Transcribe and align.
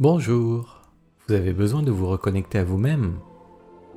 Bonjour, 0.00 0.82
vous 1.26 1.34
avez 1.34 1.52
besoin 1.52 1.82
de 1.82 1.90
vous 1.90 2.06
reconnecter 2.06 2.58
à 2.58 2.64
vous-même, 2.64 3.18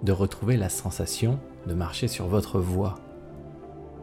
de 0.01 0.11
retrouver 0.11 0.57
la 0.57 0.67
sensation 0.67 1.39
de 1.67 1.75
marcher 1.75 2.07
sur 2.07 2.25
votre 2.25 2.59
voie. 2.59 2.95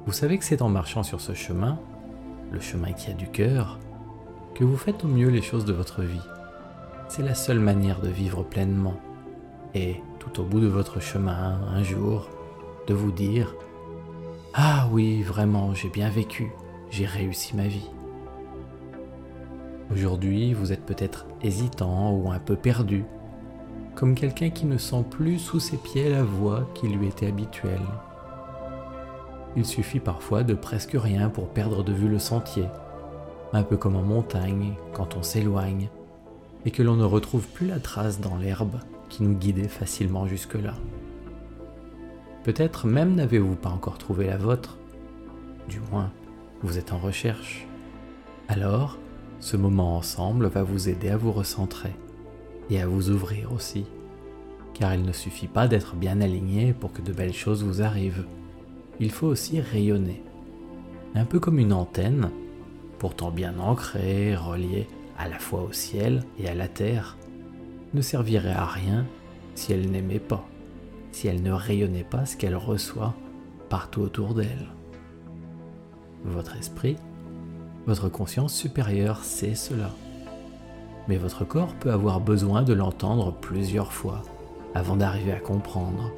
Vous 0.07 0.13
savez 0.13 0.39
que 0.39 0.45
c'est 0.45 0.63
en 0.63 0.69
marchant 0.69 1.03
sur 1.03 1.21
ce 1.21 1.35
chemin, 1.35 1.81
le 2.53 2.61
chemin 2.61 2.93
qui 2.93 3.11
a 3.11 3.15
du 3.15 3.27
cœur, 3.27 3.81
que 4.55 4.63
vous 4.63 4.77
faites 4.77 5.03
au 5.03 5.09
mieux 5.09 5.27
les 5.27 5.43
choses 5.43 5.65
de 5.65 5.73
votre 5.73 6.03
vie. 6.03 6.23
C'est 7.09 7.25
la 7.25 7.35
seule 7.35 7.59
manière 7.59 8.01
de 8.01 8.11
vivre 8.11 8.45
pleinement. 8.45 9.01
Et 9.75 9.97
tout 10.21 10.41
au 10.41 10.45
bout 10.45 10.61
de 10.61 10.69
votre 10.69 11.01
chemin, 11.01 11.61
un 11.67 11.83
jour, 11.83 12.31
de 12.87 12.95
vous 12.95 13.11
dire⁇ 13.11 13.57
Ah 14.55 14.89
oui, 14.93 15.23
vraiment, 15.23 15.75
j'ai 15.75 15.89
bien 15.89 16.11
vécu, 16.11 16.53
j'ai 16.91 17.07
réussi 17.07 17.57
ma 17.57 17.67
vie⁇ 17.67 17.91
Aujourd'hui, 19.91 20.53
vous 20.53 20.73
êtes 20.73 20.85
peut-être 20.85 21.27
hésitant 21.43 22.13
ou 22.13 22.31
un 22.31 22.39
peu 22.39 22.57
perdu, 22.57 23.05
comme 23.95 24.15
quelqu'un 24.15 24.51
qui 24.51 24.67
ne 24.67 24.77
sent 24.77 25.03
plus 25.11 25.39
sous 25.39 25.61
ses 25.61 25.79
pieds 25.79 26.11
la 26.11 26.23
voie 26.23 26.69
qui 26.75 26.89
lui 26.89 27.09
était 27.09 27.27
habituelle. 27.27 27.81
Il 29.57 29.65
suffit 29.65 29.99
parfois 29.99 30.43
de 30.43 30.53
presque 30.53 30.95
rien 30.95 31.31
pour 31.31 31.49
perdre 31.49 31.83
de 31.83 31.93
vue 31.93 32.09
le 32.09 32.19
sentier, 32.19 32.67
un 33.55 33.63
peu 33.63 33.79
comme 33.79 33.97
en 33.97 34.03
montagne 34.03 34.75
quand 34.93 35.17
on 35.17 35.23
s'éloigne 35.23 35.89
et 36.67 36.71
que 36.71 36.83
l'on 36.83 36.97
ne 36.97 37.05
retrouve 37.05 37.49
plus 37.49 37.67
la 37.67 37.81
trace 37.81 38.21
dans 38.21 38.37
l'herbe 38.37 38.77
qui 39.09 39.23
nous 39.23 39.35
guidait 39.35 39.69
facilement 39.69 40.27
jusque-là. 40.27 40.75
Peut-être 42.45 42.87
même 42.87 43.15
n'avez-vous 43.15 43.57
pas 43.57 43.71
encore 43.71 43.97
trouvé 43.97 44.27
la 44.27 44.37
vôtre, 44.37 44.77
du 45.67 45.81
moins 45.91 46.11
vous 46.63 46.77
êtes 46.77 46.93
en 46.93 46.99
recherche. 46.99 47.67
Alors, 48.49 48.99
ce 49.41 49.57
moment 49.57 49.97
ensemble 49.97 50.47
va 50.47 50.63
vous 50.63 50.89
aider 50.89 51.11
à 51.11 51.17
vous 51.17 51.33
recentrer 51.33 51.93
et 52.71 52.81
à 52.81 52.87
vous 52.87 53.11
ouvrir 53.11 53.53
aussi, 53.53 53.85
car 54.75 54.95
il 54.95 55.03
ne 55.03 55.13
suffit 55.13 55.47
pas 55.47 55.69
d'être 55.69 55.95
bien 55.95 56.21
aligné 56.21 56.73
pour 56.73 56.93
que 56.93 57.03
de 57.03 57.13
belles 57.13 57.35
choses 57.35 57.65
vous 57.65 57.83
arrivent. 57.83 58.27
Il 59.01 59.11
faut 59.11 59.29
aussi 59.29 59.61
rayonner, 59.61 60.23
un 61.15 61.25
peu 61.25 61.39
comme 61.39 61.59
une 61.59 61.73
antenne, 61.73 62.31
pourtant 62.99 63.31
bien 63.31 63.59
ancrée, 63.59 64.35
reliée 64.35 64.87
à 65.19 65.29
la 65.29 65.39
fois 65.39 65.63
au 65.63 65.73
ciel 65.73 66.25
et 66.39 66.49
à 66.49 66.55
la 66.55 66.69
terre, 66.69 67.17
ne 67.95 68.01
servirait 68.01 68.51
à 68.51 68.67
rien 68.67 69.07
si 69.55 69.73
elle 69.73 69.91
n'aimait 69.91 70.19
pas, 70.19 70.47
si 71.13 71.29
elle 71.29 71.43
ne 71.43 71.53
rayonnait 71.53 72.05
pas 72.05 72.27
ce 72.27 72.37
qu'elle 72.37 72.57
reçoit 72.57 73.15
partout 73.69 74.01
autour 74.01 74.35
d'elle. 74.35 74.69
Votre 76.25 76.57
esprit 76.57 76.97
votre 77.89 78.11
conscience 78.11 78.53
supérieure 78.53 79.25
sait 79.25 79.55
cela. 79.55 79.91
Mais 81.09 81.17
votre 81.17 81.47
corps 81.47 81.73
peut 81.81 81.91
avoir 81.91 82.21
besoin 82.21 82.63
de 82.63 82.75
l'entendre 82.75 83.33
plusieurs 83.33 83.95
fois 83.95 84.23
avant 84.75 84.95
d'arriver 84.95 85.33
à 85.33 85.41
comprendre 85.41 86.13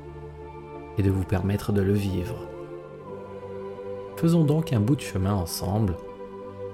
et 0.99 1.05
de 1.05 1.13
vous 1.13 1.23
permettre 1.23 1.71
de 1.71 1.81
le 1.81 1.93
vivre. 1.93 2.49
Faisons 4.17 4.43
donc 4.43 4.73
un 4.73 4.81
bout 4.81 4.97
de 4.97 5.01
chemin 5.01 5.33
ensemble 5.33 5.95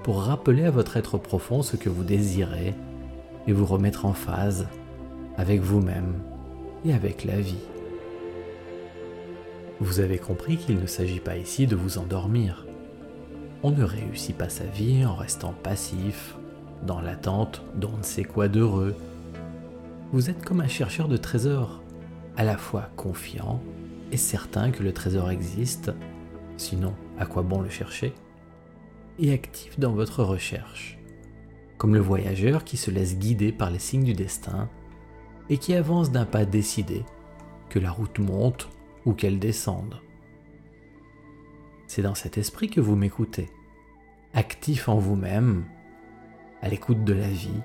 pour 0.02 0.22
rappeler 0.22 0.64
à 0.64 0.70
votre 0.70 0.96
être 0.96 1.18
profond 1.18 1.60
ce 1.60 1.76
que 1.76 1.90
vous 1.90 2.02
désirez 2.02 2.72
et 3.46 3.52
vous 3.52 3.66
remettre 3.66 4.06
en 4.06 4.14
phase 4.14 4.66
avec 5.36 5.60
vous-même 5.60 6.14
et 6.86 6.94
avec 6.94 7.24
la 7.24 7.38
vie. 7.38 7.66
Vous 9.78 10.00
avez 10.00 10.16
compris 10.16 10.56
qu'il 10.56 10.80
ne 10.80 10.86
s'agit 10.86 11.20
pas 11.20 11.36
ici 11.36 11.66
de 11.66 11.76
vous 11.76 11.98
endormir 11.98 12.65
on 13.66 13.72
ne 13.72 13.82
réussit 13.82 14.38
pas 14.38 14.48
sa 14.48 14.64
vie 14.64 15.04
en 15.04 15.16
restant 15.16 15.52
passif, 15.52 16.36
dans 16.86 17.00
l'attente 17.00 17.64
d'on 17.74 17.96
ne 17.96 18.02
sait 18.04 18.22
quoi 18.22 18.46
d'heureux. 18.46 18.94
Vous 20.12 20.30
êtes 20.30 20.44
comme 20.44 20.60
un 20.60 20.68
chercheur 20.68 21.08
de 21.08 21.16
trésors, 21.16 21.82
à 22.36 22.44
la 22.44 22.58
fois 22.58 22.90
confiant 22.94 23.60
et 24.12 24.16
certain 24.16 24.70
que 24.70 24.84
le 24.84 24.92
trésor 24.92 25.32
existe, 25.32 25.90
sinon 26.56 26.94
à 27.18 27.26
quoi 27.26 27.42
bon 27.42 27.60
le 27.60 27.68
chercher, 27.68 28.14
et 29.18 29.32
actif 29.32 29.80
dans 29.80 29.94
votre 29.94 30.22
recherche, 30.22 31.00
comme 31.76 31.94
le 31.94 32.00
voyageur 32.00 32.62
qui 32.62 32.76
se 32.76 32.92
laisse 32.92 33.18
guider 33.18 33.50
par 33.50 33.72
les 33.72 33.80
signes 33.80 34.04
du 34.04 34.14
destin 34.14 34.68
et 35.50 35.58
qui 35.58 35.74
avance 35.74 36.12
d'un 36.12 36.24
pas 36.24 36.44
décidé, 36.44 37.04
que 37.68 37.80
la 37.80 37.90
route 37.90 38.20
monte 38.20 38.68
ou 39.04 39.12
qu'elle 39.12 39.40
descende. 39.40 40.00
C'est 41.88 42.02
dans 42.02 42.14
cet 42.14 42.38
esprit 42.38 42.70
que 42.70 42.80
vous 42.80 42.94
m'écoutez, 42.94 43.48
actif 44.36 44.90
en 44.90 44.98
vous-même, 44.98 45.64
à 46.60 46.68
l'écoute 46.68 47.04
de 47.04 47.14
la 47.14 47.28
vie 47.28 47.62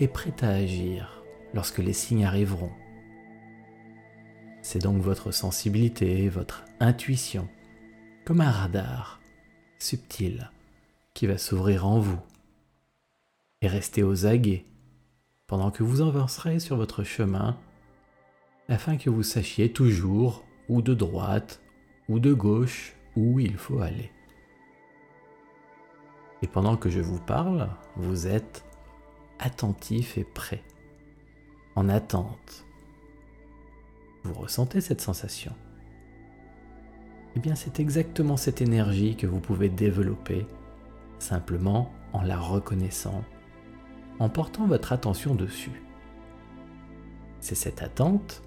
et 0.00 0.08
prêt 0.08 0.32
à 0.40 0.48
agir 0.48 1.22
lorsque 1.52 1.78
les 1.78 1.92
signes 1.92 2.24
arriveront. 2.24 2.72
C'est 4.62 4.82
donc 4.82 5.02
votre 5.02 5.30
sensibilité, 5.30 6.30
votre 6.30 6.64
intuition, 6.80 7.48
comme 8.24 8.40
un 8.40 8.50
radar 8.50 9.20
subtil 9.78 10.50
qui 11.12 11.26
va 11.26 11.36
s'ouvrir 11.36 11.86
en 11.86 12.00
vous 12.00 12.20
et 13.60 13.68
rester 13.68 14.02
aux 14.02 14.24
aguets 14.24 14.64
pendant 15.46 15.70
que 15.70 15.82
vous 15.82 16.00
avancerez 16.00 16.60
sur 16.60 16.76
votre 16.76 17.04
chemin 17.04 17.58
afin 18.70 18.96
que 18.96 19.10
vous 19.10 19.22
sachiez 19.22 19.70
toujours 19.70 20.44
ou 20.70 20.80
de 20.80 20.94
droite 20.94 21.60
ou 22.08 22.20
de 22.20 22.32
gauche 22.32 22.94
où 23.16 23.38
il 23.38 23.58
faut 23.58 23.80
aller. 23.80 24.10
Et 26.42 26.46
pendant 26.46 26.76
que 26.76 26.88
je 26.88 27.00
vous 27.00 27.20
parle, 27.20 27.68
vous 27.96 28.26
êtes 28.26 28.64
attentif 29.38 30.18
et 30.18 30.24
prêt, 30.24 30.62
en 31.74 31.88
attente. 31.88 32.64
Vous 34.24 34.34
ressentez 34.34 34.80
cette 34.80 35.00
sensation? 35.00 35.52
Eh 37.36 37.40
bien, 37.40 37.54
c'est 37.54 37.80
exactement 37.80 38.36
cette 38.36 38.60
énergie 38.60 39.16
que 39.16 39.26
vous 39.26 39.40
pouvez 39.40 39.68
développer 39.68 40.46
simplement 41.18 41.92
en 42.12 42.22
la 42.22 42.38
reconnaissant, 42.38 43.24
en 44.18 44.28
portant 44.28 44.66
votre 44.66 44.92
attention 44.92 45.34
dessus. 45.34 45.82
C'est 47.40 47.54
cette 47.54 47.82
attente, 47.82 48.42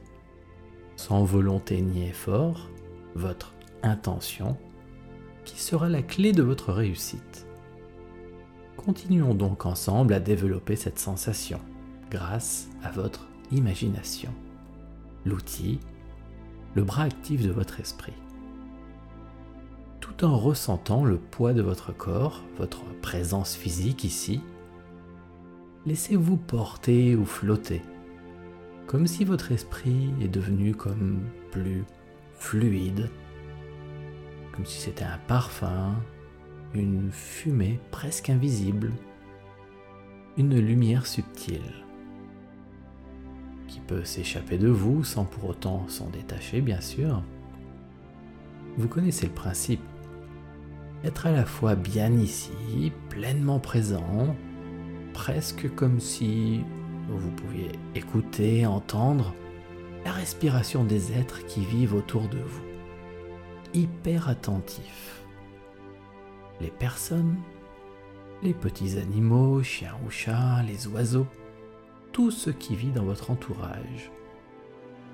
sans 0.95 1.23
volonté 1.23 1.81
ni 1.81 2.07
effort, 2.07 2.69
votre 3.15 3.53
intention 3.83 4.57
qui 5.45 5.59
sera 5.59 5.89
la 5.89 6.01
clé 6.01 6.33
de 6.33 6.43
votre 6.43 6.71
réussite. 6.71 7.47
Continuons 8.77 9.33
donc 9.33 9.65
ensemble 9.65 10.13
à 10.13 10.19
développer 10.19 10.75
cette 10.75 10.99
sensation 10.99 11.59
grâce 12.09 12.67
à 12.83 12.91
votre 12.91 13.27
imagination, 13.51 14.31
l'outil, 15.25 15.79
le 16.75 16.83
bras 16.83 17.03
actif 17.03 17.43
de 17.43 17.51
votre 17.51 17.79
esprit. 17.79 18.13
Tout 19.99 20.25
en 20.25 20.37
ressentant 20.37 21.05
le 21.05 21.17
poids 21.17 21.53
de 21.53 21.61
votre 21.61 21.95
corps, 21.95 22.41
votre 22.57 22.83
présence 23.01 23.55
physique 23.55 24.03
ici, 24.03 24.41
laissez-vous 25.85 26.37
porter 26.37 27.15
ou 27.15 27.25
flotter, 27.25 27.81
comme 28.87 29.07
si 29.07 29.25
votre 29.25 29.51
esprit 29.51 30.11
est 30.21 30.27
devenu 30.27 30.73
comme 30.73 31.21
plus 31.51 31.83
fluide 32.33 33.09
comme 34.51 34.65
si 34.65 34.79
c'était 34.79 35.05
un 35.05 35.17
parfum, 35.27 35.95
une 36.73 37.11
fumée 37.11 37.79
presque 37.91 38.29
invisible, 38.29 38.91
une 40.37 40.57
lumière 40.59 41.05
subtile 41.05 41.85
qui 43.67 43.79
peut 43.79 44.03
s'échapper 44.03 44.57
de 44.57 44.69
vous 44.69 45.03
sans 45.03 45.25
pour 45.25 45.49
autant 45.49 45.87
s'en 45.87 46.09
détacher, 46.09 46.61
bien 46.61 46.81
sûr. 46.81 47.23
Vous 48.77 48.87
connaissez 48.87 49.27
le 49.27 49.33
principe. 49.33 49.81
Être 51.03 51.27
à 51.27 51.31
la 51.31 51.45
fois 51.45 51.75
bien 51.75 52.11
ici, 52.13 52.91
pleinement 53.09 53.59
présent, 53.59 54.35
presque 55.13 55.73
comme 55.75 55.99
si 55.99 56.61
vous 57.09 57.31
pouviez 57.31 57.71
écouter, 57.95 58.65
entendre 58.65 59.33
la 60.05 60.11
respiration 60.11 60.83
des 60.83 61.13
êtres 61.13 61.45
qui 61.45 61.65
vivent 61.65 61.95
autour 61.95 62.27
de 62.27 62.37
vous 62.37 62.71
hyper 63.73 64.29
attentif. 64.29 65.20
Les 66.61 66.69
personnes, 66.69 67.37
les 68.43 68.53
petits 68.53 68.99
animaux, 68.99 69.63
chiens 69.63 69.97
ou 70.05 70.11
chats, 70.11 70.61
les 70.61 70.87
oiseaux, 70.87 71.25
tout 72.11 72.29
ce 72.29 72.51
qui 72.51 72.75
vit 72.75 72.91
dans 72.91 73.03
votre 73.03 73.31
entourage. 73.31 74.11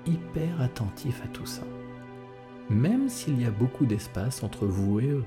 Hyper 0.04 0.60
attentif 0.60 1.22
à 1.24 1.28
tout 1.28 1.46
ça. 1.46 1.62
Même 2.68 3.08
s'il 3.08 3.40
y 3.40 3.46
a 3.46 3.50
beaucoup 3.50 3.86
d'espace 3.86 4.42
entre 4.42 4.66
vous 4.66 5.00
et 5.00 5.08
eux. 5.08 5.24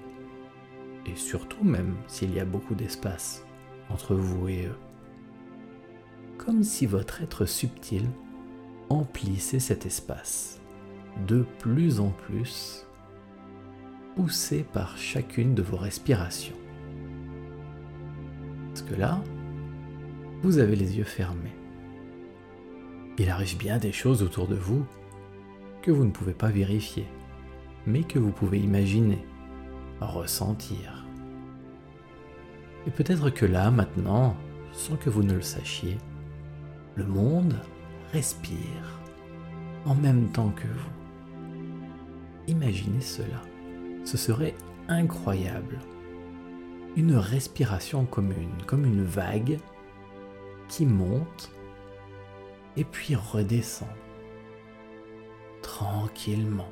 Et 1.08 1.16
surtout 1.16 1.64
même 1.64 1.96
s'il 2.08 2.36
y 2.36 2.40
a 2.40 2.46
beaucoup 2.46 2.76
d'espace 2.76 3.44
entre 3.90 4.14
vous 4.14 4.48
et 4.48 4.68
eux. 4.68 4.78
Comme 6.38 6.62
si 6.62 6.86
votre 6.86 7.24
être 7.24 7.48
subtil 7.48 8.08
emplissait 8.90 9.60
cet 9.60 9.88
espace 9.88 10.62
de 11.28 11.46
plus 11.58 12.00
en 12.00 12.10
plus 12.10 12.86
poussé 14.16 14.66
par 14.74 14.98
chacune 14.98 15.56
de 15.56 15.62
vos 15.62 15.78
respirations. 15.78 16.56
Parce 18.70 18.82
que 18.82 18.96
là, 18.96 19.22
vous 20.42 20.58
avez 20.58 20.76
les 20.76 20.98
yeux 20.98 21.04
fermés. 21.04 21.56
Il 23.18 23.30
arrive 23.30 23.58
bien 23.58 23.78
des 23.78 23.92
choses 23.92 24.24
autour 24.24 24.48
de 24.48 24.56
vous 24.56 24.86
que 25.82 25.92
vous 25.92 26.06
ne 26.06 26.12
pouvez 26.12 26.34
pas 26.34 26.50
vérifier, 26.50 27.06
mais 27.86 28.04
que 28.04 28.20
vous 28.20 28.32
pouvez 28.32 28.60
imaginer, 28.60 29.24
ressentir. 30.00 31.06
Et 32.88 32.92
peut-être 32.92 33.30
que 33.30 33.46
là, 33.46 33.70
maintenant, 33.70 34.36
sans 34.72 34.96
que 34.96 35.10
vous 35.10 35.24
ne 35.24 35.34
le 35.34 35.42
sachiez, 35.42 35.98
le 36.96 37.06
monde 37.06 37.60
respire 38.12 39.00
en 39.86 39.96
même 39.96 40.30
temps 40.30 40.50
que 40.50 40.68
vous. 40.68 40.90
Imaginez 42.48 43.02
cela. 43.02 43.42
Ce 44.04 44.18
serait 44.18 44.56
incroyable. 44.88 45.80
Une 46.96 47.16
respiration 47.16 48.06
commune, 48.06 48.52
comme 48.68 48.86
une 48.86 49.04
vague 49.04 49.60
qui 50.68 50.86
monte 50.86 51.52
et 52.78 52.84
puis 52.84 53.16
redescend 53.16 53.90
tranquillement. 55.62 56.70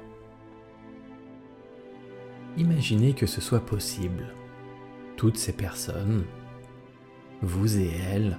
Imaginez 2.57 3.13
que 3.13 3.25
ce 3.25 3.41
soit 3.41 3.65
possible. 3.65 4.33
Toutes 5.15 5.37
ces 5.37 5.53
personnes, 5.53 6.25
vous 7.41 7.77
et 7.77 7.91
elles, 8.11 8.37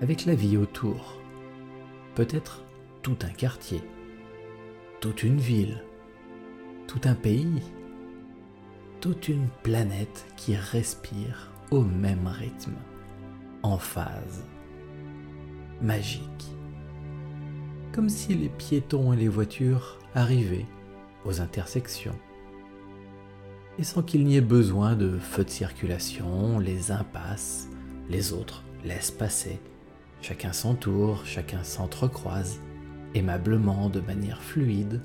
avec 0.00 0.24
la 0.24 0.34
vie 0.34 0.56
autour, 0.56 1.20
peut-être 2.14 2.64
tout 3.02 3.16
un 3.22 3.30
quartier, 3.30 3.82
toute 5.00 5.22
une 5.22 5.38
ville, 5.38 5.84
tout 6.86 7.00
un 7.04 7.14
pays, 7.14 7.62
toute 9.00 9.28
une 9.28 9.48
planète 9.62 10.26
qui 10.36 10.56
respire 10.56 11.50
au 11.70 11.82
même 11.82 12.26
rythme, 12.26 12.76
en 13.62 13.78
phase, 13.78 14.44
magique. 15.80 16.22
Comme 17.92 18.08
si 18.08 18.34
les 18.34 18.48
piétons 18.48 19.12
et 19.12 19.16
les 19.16 19.28
voitures 19.28 19.98
arrivaient 20.14 20.66
aux 21.24 21.40
intersections. 21.40 22.18
Et 23.78 23.84
sans 23.84 24.02
qu'il 24.02 24.24
n'y 24.24 24.36
ait 24.36 24.40
besoin 24.40 24.94
de 24.94 25.18
feux 25.18 25.44
de 25.44 25.50
circulation, 25.50 26.58
les 26.58 26.90
uns 26.90 27.04
passent, 27.12 27.68
les 28.08 28.32
autres 28.32 28.64
laissent 28.84 29.10
passer. 29.10 29.58
Chacun 30.22 30.52
s'entoure, 30.52 31.26
chacun 31.26 31.62
s'entrecroise 31.62 32.60
aimablement, 33.14 33.88
de 33.88 34.00
manière 34.00 34.42
fluide, 34.42 35.00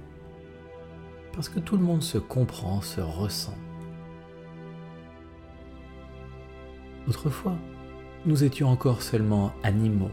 parce 1.34 1.50
que 1.50 1.60
tout 1.60 1.78
le 1.78 1.84
monde 1.84 2.04
se 2.04 2.18
comprend, 2.18 2.82
se 2.82 3.02
ressent. 3.02 3.58
Autrefois, 7.08 7.58
nous 8.26 8.44
étions 8.44 8.70
encore 8.70 9.02
seulement 9.02 9.52
animaux, 9.64 10.12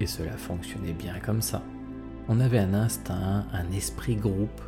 et 0.00 0.06
cela 0.06 0.36
fonctionnait 0.36 0.92
bien 0.92 1.20
comme 1.20 1.42
ça. 1.42 1.62
On 2.28 2.40
avait 2.40 2.58
un 2.58 2.74
instinct, 2.74 3.46
un 3.52 3.70
esprit 3.70 4.16
groupe, 4.16 4.60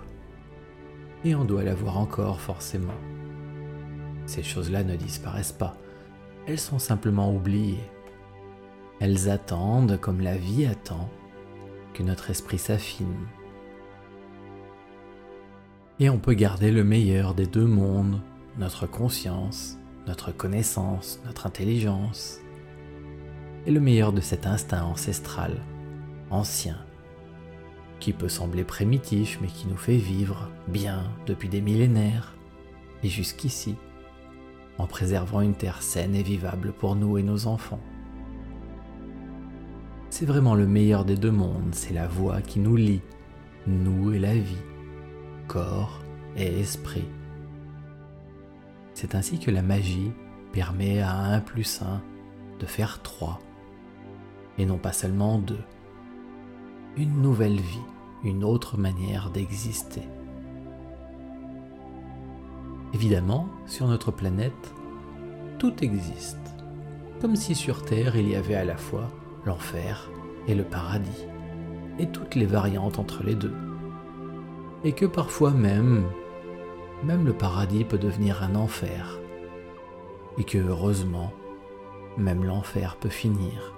et 1.25 1.35
on 1.35 1.45
doit 1.45 1.65
l'avoir 1.65 1.99
encore 1.99 2.41
forcément. 2.41 2.95
Ces 4.27 4.45
choses-là 4.45 4.85
ne 4.85 4.95
disparaissent 4.95 5.53
pas, 5.53 5.77
elles 6.47 6.61
sont 6.61 6.79
simplement 6.79 7.35
oubliées. 7.35 7.85
Elles 9.01 9.29
attendent 9.29 9.99
comme 10.01 10.21
la 10.21 10.37
vie 10.37 10.67
attend 10.67 11.11
que 11.93 12.03
notre 12.05 12.31
esprit 12.31 12.59
s'affine. 12.59 13.27
Et 15.99 16.09
on 16.09 16.19
peut 16.19 16.35
garder 16.35 16.71
le 16.71 16.85
meilleur 16.85 17.35
des 17.35 17.47
deux 17.47 17.67
mondes, 17.67 18.21
notre 18.59 18.87
conscience, 18.87 19.80
notre 20.11 20.33
connaissance, 20.33 21.21
notre 21.25 21.47
intelligence, 21.47 22.41
et 23.65 23.71
le 23.71 23.79
meilleur 23.79 24.13
de 24.13 24.21
cet 24.21 24.45
instinct 24.45 24.83
ancestral, 24.83 25.63
ancien, 26.31 26.79
qui 28.01 28.13
peut 28.13 28.29
sembler 28.29 28.65
primitif 28.65 29.39
mais 29.41 29.47
qui 29.47 29.69
nous 29.69 29.77
fait 29.77 29.99
vivre 29.99 30.51
bien 30.67 31.05
depuis 31.27 31.49
des 31.49 31.61
millénaires 31.61 32.35
et 33.05 33.09
jusqu'ici, 33.09 33.77
en 34.79 34.89
préservant 34.89 35.43
une 35.43 35.55
terre 35.55 35.81
saine 35.81 36.17
et 36.17 36.25
vivable 36.25 36.73
pour 36.73 36.97
nous 36.97 37.17
et 37.17 37.23
nos 37.23 37.47
enfants. 37.47 37.81
C'est 40.09 40.27
vraiment 40.27 40.57
le 40.57 40.67
meilleur 40.67 41.05
des 41.05 41.17
deux 41.17 41.31
mondes, 41.31 41.73
c'est 41.73 41.95
la 41.95 42.09
voie 42.09 42.43
qui 42.43 42.59
nous 42.59 42.75
lie, 42.75 43.03
nous 43.69 44.13
et 44.13 44.19
la 44.19 44.35
vie, 44.35 44.65
corps 45.47 46.01
et 46.37 46.59
esprit. 46.59 47.07
C'est 49.01 49.15
ainsi 49.15 49.39
que 49.39 49.51
la 49.51 49.63
magie 49.63 50.13
permet 50.53 51.01
à 51.01 51.17
un 51.17 51.41
plus 51.41 51.81
un 51.81 52.03
de 52.59 52.67
faire 52.67 53.01
trois, 53.01 53.39
et 54.59 54.67
non 54.67 54.77
pas 54.77 54.93
seulement 54.93 55.39
deux. 55.39 55.65
Une 56.99 57.23
nouvelle 57.23 57.59
vie, 57.59 57.87
une 58.25 58.45
autre 58.45 58.77
manière 58.77 59.31
d'exister. 59.31 60.03
Évidemment, 62.93 63.49
sur 63.65 63.87
notre 63.87 64.11
planète, 64.11 64.75
tout 65.59 65.83
existe, 65.83 66.55
comme 67.23 67.37
si 67.37 67.55
sur 67.55 67.83
Terre 67.83 68.17
il 68.17 68.29
y 68.29 68.37
avait 68.37 68.55
à 68.55 68.67
la 68.67 68.77
fois 68.77 69.09
l'enfer 69.47 70.11
et 70.47 70.55
le 70.55 70.65
paradis, 70.65 71.25
et 71.99 72.07
toutes 72.07 72.35
les 72.35 72.45
variantes 72.45 72.99
entre 72.99 73.25
les 73.25 73.35
deux. 73.35 73.57
Et 74.85 74.93
que 74.93 75.07
parfois 75.07 75.53
même, 75.53 76.05
même 77.05 77.25
le 77.25 77.33
paradis 77.33 77.85
peut 77.85 77.99
devenir 77.99 78.43
un 78.43 78.55
enfer, 78.55 79.19
et 80.39 80.45
que 80.45 80.59
heureusement, 80.59 81.33
même 82.17 82.45
l'enfer 82.45 82.97
peut 82.97 83.09
finir 83.09 83.75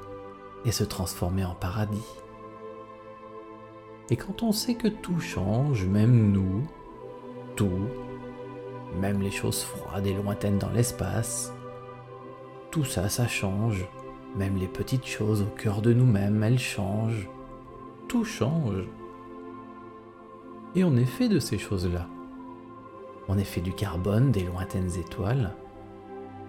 et 0.65 0.73
se 0.73 0.85
transformer 0.85 1.45
en 1.45 1.55
paradis. 1.55 2.17
Et 4.11 4.17
quand 4.17 4.43
on 4.43 4.53
sait 4.53 4.75
que 4.75 4.89
tout 4.89 5.21
change, 5.21 5.87
même 5.87 6.33
nous, 6.33 6.63
tout, 7.57 7.87
même 9.01 9.23
les 9.23 9.31
choses 9.31 9.63
froides 9.63 10.07
et 10.07 10.15
lointaines 10.15 10.59
dans 10.59 10.71
l'espace, 10.71 11.53
tout 12.71 12.85
ça, 12.85 13.09
ça 13.09 13.29
change, 13.29 13.87
même 14.37 14.57
les 14.57 14.69
petites 14.69 15.07
choses 15.07 15.43
au 15.43 15.57
cœur 15.57 15.83
de 15.83 15.93
nous-mêmes, 15.93 16.43
elles 16.43 16.59
changent. 16.59 17.29
Tout 18.09 18.25
change. 18.25 18.85
Et 20.75 20.85
on 20.85 20.97
est 20.97 21.05
fait 21.05 21.29
de 21.29 21.39
ces 21.39 21.59
choses-là. 21.59 22.07
On 23.29 23.39
est 23.39 23.45
fait 23.45 23.61
du 23.61 23.73
carbone 23.73 24.33
des 24.33 24.45
lointaines 24.45 24.91
étoiles. 24.99 25.53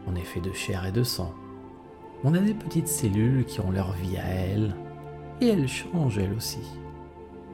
On 0.07 0.15
est 0.15 0.23
fait 0.23 0.41
de 0.41 0.51
chair 0.51 0.85
et 0.85 0.91
de 0.91 1.03
sang. 1.03 1.33
On 2.23 2.33
a 2.33 2.39
des 2.39 2.53
petites 2.53 2.87
cellules 2.87 3.45
qui 3.45 3.59
ont 3.59 3.71
leur 3.71 3.91
vie 3.93 4.17
à 4.17 4.25
elles. 4.25 4.75
Et 5.41 5.47
elles 5.47 5.67
changent 5.67 6.17
elles 6.17 6.33
aussi. 6.33 6.63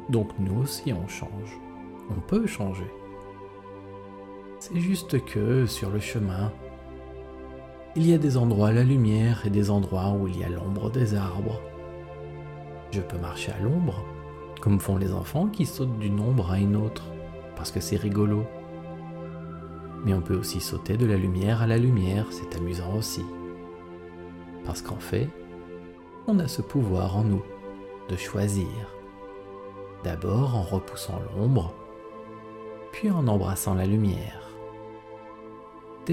Donc 0.10 0.29
nous 0.39 0.62
aussi 0.62 0.94
on 0.94 1.08
change. 1.08 1.60
On 2.10 2.20
peut 2.22 2.48
changer. 2.48 2.89
C'est 4.60 4.79
juste 4.79 5.24
que 5.25 5.65
sur 5.65 5.89
le 5.89 6.00
chemin, 6.00 6.51
il 7.96 8.08
y 8.08 8.13
a 8.13 8.17
des 8.17 8.38
endroits 8.38 8.70
à 8.70 8.74
la 8.74 8.84
lumière 8.84 9.46
et 9.46 9.50
des 9.50 9.70
endroits 9.72 10.12
où 10.12 10.27
il 10.27 10.38
y 10.38 10.44
a 10.44 10.50
l'ombre 10.50 10.89
des 10.91 11.15
arbres. 11.15 11.62
Je 12.91 13.01
peux 13.01 13.17
marcher 13.17 13.51
à 13.51 13.60
l'ombre, 13.60 14.03
comme 14.62 14.79
font 14.79 14.98
les 14.98 15.13
enfants 15.13 15.48
qui 15.48 15.65
sautent 15.65 15.98
d'une 16.00 16.20
ombre 16.20 16.51
à 16.51 16.60
une 16.60 16.75
autre, 16.75 17.05
parce 17.55 17.72
que 17.72 17.79
c'est 17.79 17.96
rigolo. 17.96 18.46
Mais 20.06 20.13
on 20.13 20.22
peut 20.22 20.36
aussi 20.36 20.60
sauter 20.60 20.98
de 20.98 21.06
la 21.06 21.18
lumière 21.18 21.62
à 21.62 21.68
la 21.68 21.77
lumière, 21.77 22.27
c'est 22.32 22.56
amusant 22.56 22.96
aussi. 22.96 23.25
Parce 24.65 24.82
qu'en 24.82 25.00
fait, 25.00 25.29
on 26.27 26.39
a 26.39 26.48
ce 26.48 26.62
pouvoir 26.62 27.18
en 27.18 27.24
nous 27.24 27.44
de 28.10 28.15
choisir. 28.15 28.68
D'abord 30.03 30.56
en 30.56 30.62
repoussant 30.62 31.20
l'ombre, 31.36 31.74
puis 32.91 33.12
en 33.12 33.27
embrassant 33.27 33.74
la 33.74 33.86
lumière 33.86 34.50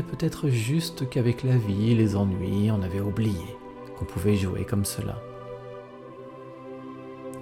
peut-être 0.02 0.48
juste 0.48 1.08
qu'avec 1.08 1.42
la 1.42 1.56
vie 1.56 1.94
les 1.94 2.16
ennuis, 2.16 2.70
on 2.70 2.82
avait 2.82 3.00
oublié 3.00 3.56
qu'on 3.96 4.04
pouvait 4.04 4.36
jouer 4.36 4.64
comme 4.64 4.84
cela. 4.84 5.20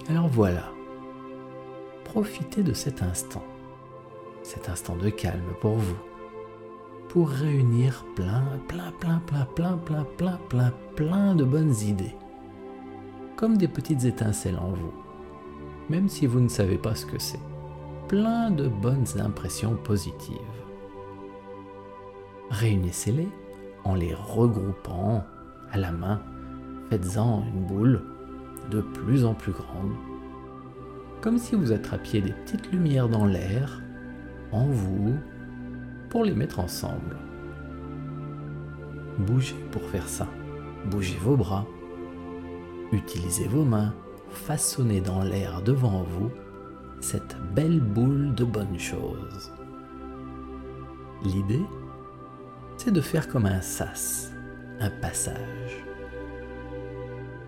Alors 0.07 0.27
voilà, 0.27 0.71
profitez 2.03 2.63
de 2.63 2.73
cet 2.73 3.01
instant, 3.01 3.43
cet 4.43 4.69
instant 4.69 4.95
de 4.95 5.09
calme 5.09 5.53
pour 5.59 5.75
vous, 5.75 5.97
pour 7.15 7.29
réunir 7.29 8.05
plein, 8.13 8.43
plein, 8.67 8.91
plein, 8.99 9.21
plein, 9.25 9.47
plein, 9.55 9.77
plein, 9.77 10.05
plein, 10.17 10.37
plein, 10.49 10.73
plein 10.97 11.33
de 11.33 11.45
bonnes 11.45 11.73
idées, 11.81 12.13
comme 13.37 13.57
des 13.57 13.69
petites 13.69 14.03
étincelles 14.03 14.59
en 14.59 14.71
vous, 14.71 14.93
même 15.89 16.09
si 16.09 16.27
vous 16.27 16.41
ne 16.41 16.49
savez 16.49 16.77
pas 16.77 16.93
ce 16.93 17.05
que 17.05 17.17
c'est, 17.17 17.39
plein 18.09 18.51
de 18.51 18.67
bonnes 18.67 19.07
impressions 19.17 19.77
positives. 19.77 20.35
Réunissez-les 22.49 23.29
en 23.85 23.95
les 23.95 24.13
regroupant 24.13 25.23
à 25.71 25.77
la 25.77 25.93
main. 25.93 26.21
Faites-en 26.89 27.45
une 27.45 27.65
boule 27.65 28.03
de 28.71 28.81
plus 28.81 29.23
en 29.23 29.35
plus 29.35 29.53
grande, 29.53 29.93
comme 31.21 31.37
si 31.37 31.55
vous 31.55 31.71
attrapiez 31.71 32.19
des 32.19 32.33
petites 32.33 32.73
lumières 32.73 33.07
dans 33.07 33.25
l'air, 33.25 33.81
en 34.51 34.65
vous, 34.65 35.15
pour 36.15 36.23
les 36.23 36.33
mettre 36.33 36.61
ensemble. 36.61 37.17
Bougez 39.19 39.57
pour 39.73 39.81
faire 39.89 40.07
ça. 40.07 40.29
Bougez 40.89 41.17
vos 41.21 41.35
bras, 41.35 41.65
utilisez 42.93 43.49
vos 43.49 43.65
mains, 43.65 43.93
façonnez 44.29 45.01
dans 45.01 45.23
l'air 45.23 45.61
devant 45.61 46.03
vous 46.03 46.31
cette 47.01 47.35
belle 47.53 47.81
boule 47.81 48.33
de 48.33 48.45
bonnes 48.45 48.79
choses. 48.79 49.51
L'idée, 51.21 51.65
c'est 52.77 52.93
de 52.93 53.01
faire 53.01 53.27
comme 53.27 53.45
un 53.45 53.59
sas, 53.59 54.31
un 54.79 54.91
passage. 55.01 55.83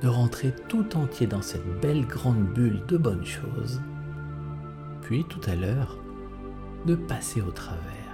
De 0.02 0.10
rentrer 0.10 0.54
tout 0.68 0.98
entier 0.98 1.26
dans 1.26 1.42
cette 1.42 1.80
belle 1.80 2.06
grande 2.06 2.44
bulle 2.44 2.82
de 2.86 2.98
bonnes 2.98 3.26
choses, 3.26 3.82
puis 5.04 5.24
tout 5.24 5.42
à 5.48 5.56
l'heure, 5.56 5.98
de 6.86 6.96
passer 6.96 7.42
au 7.42 7.52
travers. 7.52 8.07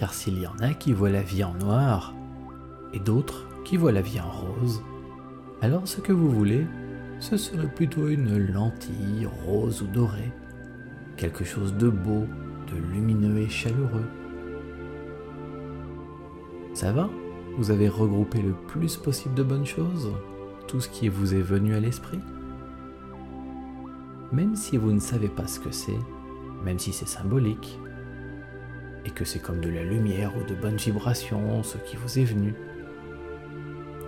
Car 0.00 0.14
s'il 0.14 0.40
y 0.40 0.46
en 0.46 0.56
a 0.60 0.72
qui 0.72 0.94
voient 0.94 1.10
la 1.10 1.20
vie 1.20 1.44
en 1.44 1.52
noir, 1.52 2.14
et 2.94 2.98
d'autres 2.98 3.46
qui 3.64 3.76
voient 3.76 3.92
la 3.92 4.00
vie 4.00 4.18
en 4.18 4.30
rose, 4.30 4.82
alors 5.60 5.86
ce 5.86 6.00
que 6.00 6.14
vous 6.14 6.30
voulez, 6.30 6.66
ce 7.18 7.36
serait 7.36 7.68
plutôt 7.68 8.08
une 8.08 8.38
lentille 8.38 9.28
rose 9.44 9.82
ou 9.82 9.86
dorée, 9.88 10.32
quelque 11.18 11.44
chose 11.44 11.74
de 11.74 11.90
beau, 11.90 12.24
de 12.72 12.78
lumineux 12.94 13.40
et 13.40 13.50
chaleureux. 13.50 14.06
Ça 16.72 16.92
va? 16.92 17.10
Vous 17.58 17.70
avez 17.70 17.90
regroupé 17.90 18.40
le 18.40 18.54
plus 18.54 18.96
possible 18.96 19.34
de 19.34 19.42
bonnes 19.42 19.66
choses? 19.66 20.10
Tout 20.66 20.80
ce 20.80 20.88
qui 20.88 21.10
vous 21.10 21.34
est 21.34 21.42
venu 21.42 21.74
à 21.74 21.80
l'esprit? 21.80 22.20
Même 24.32 24.56
si 24.56 24.78
vous 24.78 24.92
ne 24.92 24.98
savez 24.98 25.28
pas 25.28 25.46
ce 25.46 25.60
que 25.60 25.72
c'est, 25.72 25.98
même 26.64 26.78
si 26.78 26.94
c'est 26.94 27.06
symbolique, 27.06 27.78
et 29.04 29.10
que 29.10 29.24
c'est 29.24 29.38
comme 29.38 29.60
de 29.60 29.68
la 29.68 29.82
lumière 29.82 30.32
ou 30.36 30.42
de 30.42 30.54
bonnes 30.54 30.76
vibrations, 30.76 31.62
ce 31.62 31.78
qui 31.78 31.96
vous 31.96 32.18
est 32.18 32.24
venu, 32.24 32.54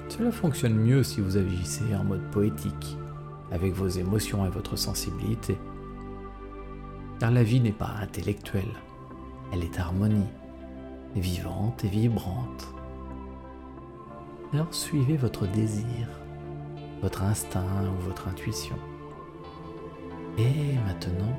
cela 0.09 0.31
fonctionne 0.31 0.75
mieux 0.75 1.03
si 1.03 1.21
vous 1.21 1.39
agissez 1.39 1.95
en 1.95 2.05
mode 2.05 2.31
poétique, 2.31 2.99
avec 3.51 3.73
vos 3.73 3.89
émotions 3.89 4.45
et 4.45 4.51
votre 4.51 4.77
sensibilité. 4.77 5.57
Car 7.19 7.31
la 7.31 7.43
vie 7.43 7.61
n'est 7.61 7.73
pas 7.73 7.95
intellectuelle, 8.01 8.75
elle 9.53 9.65
est 9.65 9.79
harmonie, 9.79 10.29
vivante 11.17 11.85
et 11.85 11.89
vibrante. 11.89 12.69
Alors 14.53 14.75
suivez 14.75 15.17
votre 15.17 15.47
désir, 15.47 16.09
votre 17.01 17.23
instinct 17.23 17.87
ou 17.87 18.03
votre 18.03 18.29
intuition. 18.29 18.77
Et 20.37 20.75
maintenant, 20.87 21.39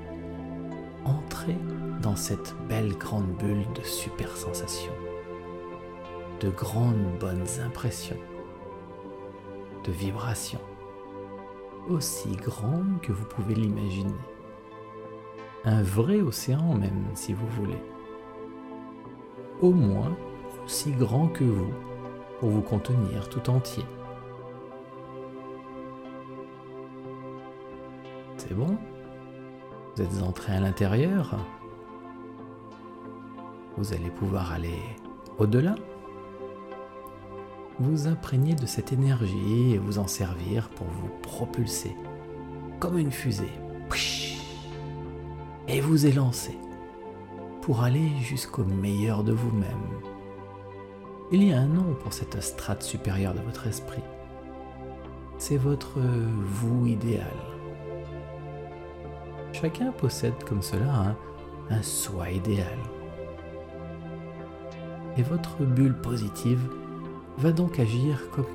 entrez 1.05 1.57
dans 2.01 2.15
cette 2.15 2.55
belle 2.67 2.97
grande 2.97 3.31
bulle 3.37 3.65
de 3.75 3.81
super 3.81 4.35
sensations, 4.35 4.93
de 6.39 6.49
grandes 6.49 7.17
bonnes 7.19 7.47
impressions 7.65 8.19
de 9.83 9.91
vibrations, 9.91 10.61
aussi 11.89 12.35
grande 12.37 13.01
que 13.01 13.11
vous 13.11 13.25
pouvez 13.25 13.55
l'imaginer. 13.55 14.13
Un 15.65 15.81
vrai 15.81 16.21
océan 16.21 16.73
même, 16.75 17.05
si 17.13 17.33
vous 17.33 17.47
voulez. 17.47 17.81
Au 19.61 19.71
moins 19.71 20.15
aussi 20.65 20.91
grand 20.91 21.27
que 21.27 21.43
vous, 21.43 21.73
pour 22.39 22.49
vous 22.49 22.61
contenir 22.61 23.29
tout 23.29 23.49
entier. 23.49 23.85
C'est 28.37 28.53
bon? 28.53 28.77
Vous 29.95 30.01
êtes 30.01 30.23
entré 30.23 30.53
à 30.53 30.59
l'intérieur 30.59 31.35
Vous 33.77 33.93
allez 33.93 34.09
pouvoir 34.09 34.51
aller 34.51 34.79
au-delà 35.37 35.75
vous 37.79 38.07
imprégner 38.07 38.53
de 38.53 38.65
cette 38.65 38.93
énergie 38.93 39.73
et 39.73 39.77
vous 39.77 39.97
en 39.97 40.07
servir 40.07 40.69
pour 40.69 40.87
vous 40.87 41.09
propulser 41.21 41.95
comme 42.79 42.97
une 42.97 43.11
fusée 43.11 43.51
et 45.67 45.81
vous 45.81 46.05
élancer 46.05 46.57
pour 47.61 47.83
aller 47.83 48.09
jusqu'au 48.21 48.63
meilleur 48.63 49.23
de 49.23 49.31
vous-même. 49.31 50.01
Il 51.31 51.43
y 51.43 51.53
a 51.53 51.59
un 51.59 51.67
nom 51.67 51.95
pour 52.03 52.13
cette 52.13 52.41
strate 52.41 52.83
supérieure 52.83 53.33
de 53.33 53.39
votre 53.39 53.67
esprit. 53.67 54.03
C'est 55.37 55.57
votre 55.57 55.99
vous 55.99 56.85
idéal. 56.85 57.52
Chacun 59.53 59.91
possède 59.91 60.43
comme 60.45 60.63
cela 60.63 61.15
un, 61.69 61.81
soi 61.83 62.31
idéal. 62.31 62.77
Et 65.15 65.21
votre 65.21 65.63
bulle 65.63 65.95
positive 65.95 66.67
va 67.37 67.51
donc 67.51 67.79
agir 67.79 68.29
comme 68.31 68.47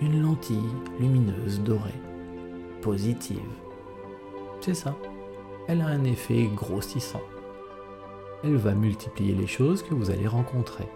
une 0.00 0.22
lentille 0.22 0.68
lumineuse 1.00 1.60
dorée, 1.62 2.00
positive. 2.82 3.38
C'est 4.60 4.74
ça, 4.74 4.94
elle 5.68 5.80
a 5.80 5.86
un 5.86 6.04
effet 6.04 6.48
grossissant. 6.54 7.22
Elle 8.44 8.56
va 8.56 8.74
multiplier 8.74 9.34
les 9.34 9.46
choses 9.46 9.82
que 9.82 9.94
vous 9.94 10.10
allez 10.10 10.26
rencontrer. 10.26 10.88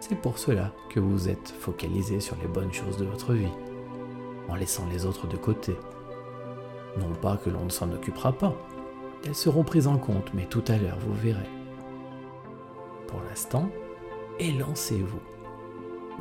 C'est 0.00 0.20
pour 0.20 0.38
cela 0.38 0.72
que 0.90 1.00
vous 1.00 1.28
êtes 1.28 1.54
focalisé 1.60 2.20
sur 2.20 2.36
les 2.42 2.48
bonnes 2.48 2.72
choses 2.72 2.96
de 2.96 3.04
votre 3.04 3.34
vie, 3.34 3.46
en 4.48 4.56
laissant 4.56 4.86
les 4.90 5.06
autres 5.06 5.28
de 5.28 5.36
côté. 5.36 5.76
Non 6.98 7.14
pas 7.20 7.36
que 7.36 7.50
l'on 7.50 7.64
ne 7.64 7.70
s'en 7.70 7.92
occupera 7.92 8.32
pas, 8.32 8.54
elles 9.24 9.34
seront 9.34 9.64
prises 9.64 9.86
en 9.86 9.98
compte, 9.98 10.32
mais 10.34 10.46
tout 10.46 10.64
à 10.68 10.76
l'heure 10.76 10.98
vous 11.00 11.14
verrez. 11.14 11.50
Pour 13.06 13.20
l'instant, 13.28 13.68
élancez-vous 14.38 15.20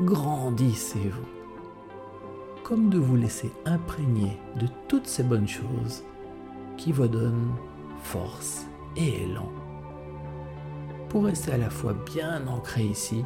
grandissez-vous. 0.02 1.26
Comme 2.64 2.90
de 2.90 2.98
vous 2.98 3.16
laisser 3.16 3.52
imprégner 3.66 4.38
de 4.60 4.68
toutes 4.88 5.08
ces 5.08 5.24
bonnes 5.24 5.48
choses 5.48 6.04
qui 6.78 6.92
vous 6.92 7.08
donnent 7.08 7.54
force 8.02 8.66
et 8.98 9.24
élan 9.24 9.50
pour 11.10 11.26
rester 11.26 11.54
à 11.54 11.58
la 11.58 11.70
fois 11.70 11.94
bien 11.94 12.46
ancré 12.48 12.84
ici 12.84 13.24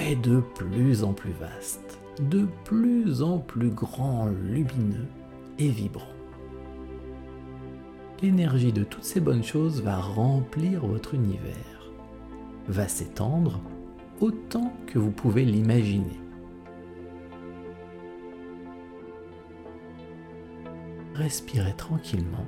et 0.00 0.16
de 0.16 0.40
plus 0.54 1.04
en 1.04 1.12
plus 1.12 1.32
vaste, 1.32 1.98
de 2.20 2.46
plus 2.64 3.22
en 3.22 3.38
plus 3.38 3.70
grand, 3.70 4.26
lumineux 4.26 5.08
et 5.58 5.68
vibrant. 5.68 6.06
L'énergie 8.22 8.72
de 8.72 8.84
toutes 8.84 9.04
ces 9.04 9.20
bonnes 9.20 9.44
choses 9.44 9.82
va 9.82 9.96
remplir 9.96 10.86
votre 10.86 11.14
univers, 11.14 11.90
va 12.68 12.88
s'étendre 12.88 13.60
autant 14.20 14.72
que 14.86 14.98
vous 14.98 15.10
pouvez 15.10 15.44
l'imaginer. 15.44 16.20
Respirez 21.14 21.74
tranquillement 21.74 22.46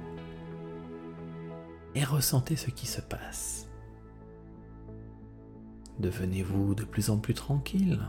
et 1.94 2.04
ressentez 2.04 2.56
ce 2.56 2.70
qui 2.70 2.86
se 2.86 3.00
passe. 3.00 3.68
Devenez-vous 5.98 6.74
de 6.74 6.84
plus 6.84 7.10
en 7.10 7.18
plus 7.18 7.34
tranquille, 7.34 8.00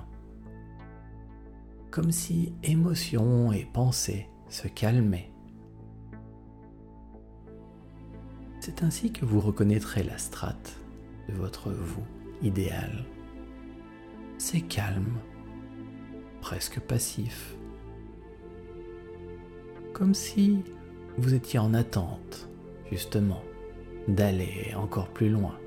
comme 1.90 2.12
si 2.12 2.54
émotions 2.64 3.52
et 3.52 3.66
pensées 3.66 4.28
se 4.50 4.68
calmaient. 4.68 5.32
C'est 8.60 8.84
ainsi 8.84 9.12
que 9.12 9.26
vous 9.26 9.40
reconnaîtrez 9.40 10.04
la 10.04 10.18
strate 10.18 10.76
de 11.30 11.34
votre 11.34 11.72
vous 11.72 12.04
idéal 12.42 13.06
c'est 14.38 14.62
calme, 14.62 15.18
presque 16.42 16.80
passif, 16.80 17.56
comme 19.94 20.14
si 20.14 20.64
vous 21.18 21.34
étiez 21.34 21.60
en 21.60 21.74
attente, 21.74 22.48
justement, 22.92 23.42
d'aller 24.08 24.74
encore 24.76 25.10
plus 25.10 25.30
loin. 25.30 25.58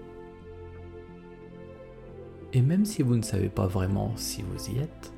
Et 2.52 2.62
même 2.62 2.84
si 2.84 3.02
vous 3.02 3.16
ne 3.16 3.22
savez 3.22 3.48
pas 3.48 3.66
vraiment 3.66 4.16
si 4.16 4.42
vous 4.42 4.70
y 4.70 4.78
êtes, 4.78 5.12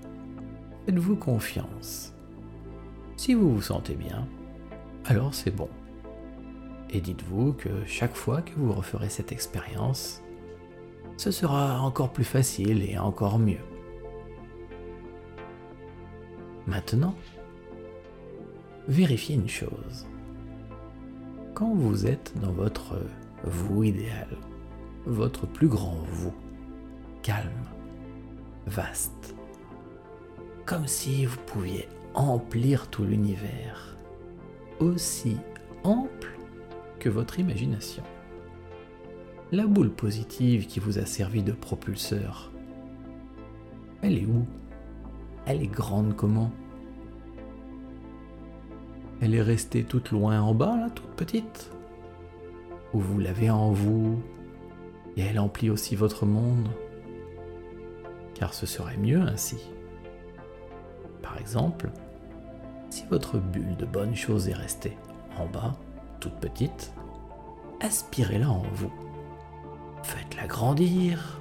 faites-vous 0.87 1.17
confiance. 1.17 2.12
Si 3.17 3.35
vous 3.35 3.55
vous 3.55 3.63
sentez 3.63 3.95
bien, 3.95 4.27
alors 5.05 5.35
c'est 5.35 5.55
bon. 5.55 5.69
Et 6.91 7.01
dites-vous 7.01 7.55
que 7.55 7.69
chaque 7.87 8.15
fois 8.15 8.43
que 8.43 8.53
vous 8.57 8.73
referez 8.73 9.09
cette 9.09 9.33
expérience, 9.33 10.23
ce 11.17 11.31
sera 11.31 11.81
encore 11.81 12.13
plus 12.13 12.25
facile 12.25 12.89
et 12.89 12.99
encore 12.99 13.39
mieux. 13.39 13.65
Maintenant, 16.67 17.15
vérifiez 18.89 19.37
une 19.37 19.49
chose. 19.49 20.07
Quand 21.55 21.75
vous 21.75 22.07
êtes 22.07 22.33
dans 22.41 22.53
votre 22.53 22.99
vous 23.45 23.85
idéal, 23.85 24.29
votre 25.07 25.47
plus 25.47 25.69
grand 25.69 25.99
vous, 26.07 26.35
calme, 27.23 27.67
vaste, 28.67 29.35
comme 30.65 30.87
si 30.87 31.27
vous 31.27 31.39
pouviez 31.47 31.89
emplir 32.15 32.89
tout 32.89 33.05
l'univers, 33.05 33.97
aussi 34.81 35.37
ample 35.85 36.39
que 36.99 37.09
votre 37.09 37.39
imagination. 37.39 38.03
La 39.51 39.67
boule 39.67 39.91
positive 39.91 40.67
qui 40.67 40.81
vous 40.81 40.99
a 40.99 41.07
servi 41.07 41.43
de 41.43 41.53
propulseur, 41.53 42.51
elle 44.03 44.19
est 44.19 44.27
où? 44.27 44.47
Elle 45.47 45.63
est 45.63 45.69
grande 45.69 46.17
comment? 46.17 46.51
Elle 49.21 49.35
est 49.35 49.43
restée 49.43 49.85
toute 49.85 50.11
loin 50.11 50.41
en 50.41 50.55
bas, 50.55 50.77
là, 50.77 50.91
toute 50.91 51.11
petite? 51.11 51.71
Ou 52.93 53.01
vous 53.01 53.21
l'avez 53.21 53.51
en 53.51 53.71
vous 53.71 54.21
et 55.17 55.23
elle 55.23 55.39
emplit 55.39 55.71
aussi 55.71 55.95
votre 55.95 56.27
monde? 56.27 56.69
Car 58.35 58.55
ce 58.55 58.67
serait 58.67 58.97
mieux 58.97 59.21
ainsi. 59.21 59.59
Par 61.23 61.39
exemple, 61.39 61.91
si 62.93 63.07
votre 63.07 63.39
bulle 63.39 63.75
de 63.79 63.87
bonnes 63.87 64.15
choses 64.15 64.51
est 64.51 64.55
restée 64.55 64.99
en 65.39 65.47
bas, 65.47 65.73
toute 66.21 66.35
petite, 66.35 66.93
aspirez-la 67.81 68.51
en 68.51 68.65
vous. 68.75 68.93
Faites-la 70.03 70.47
grandir. 70.47 71.41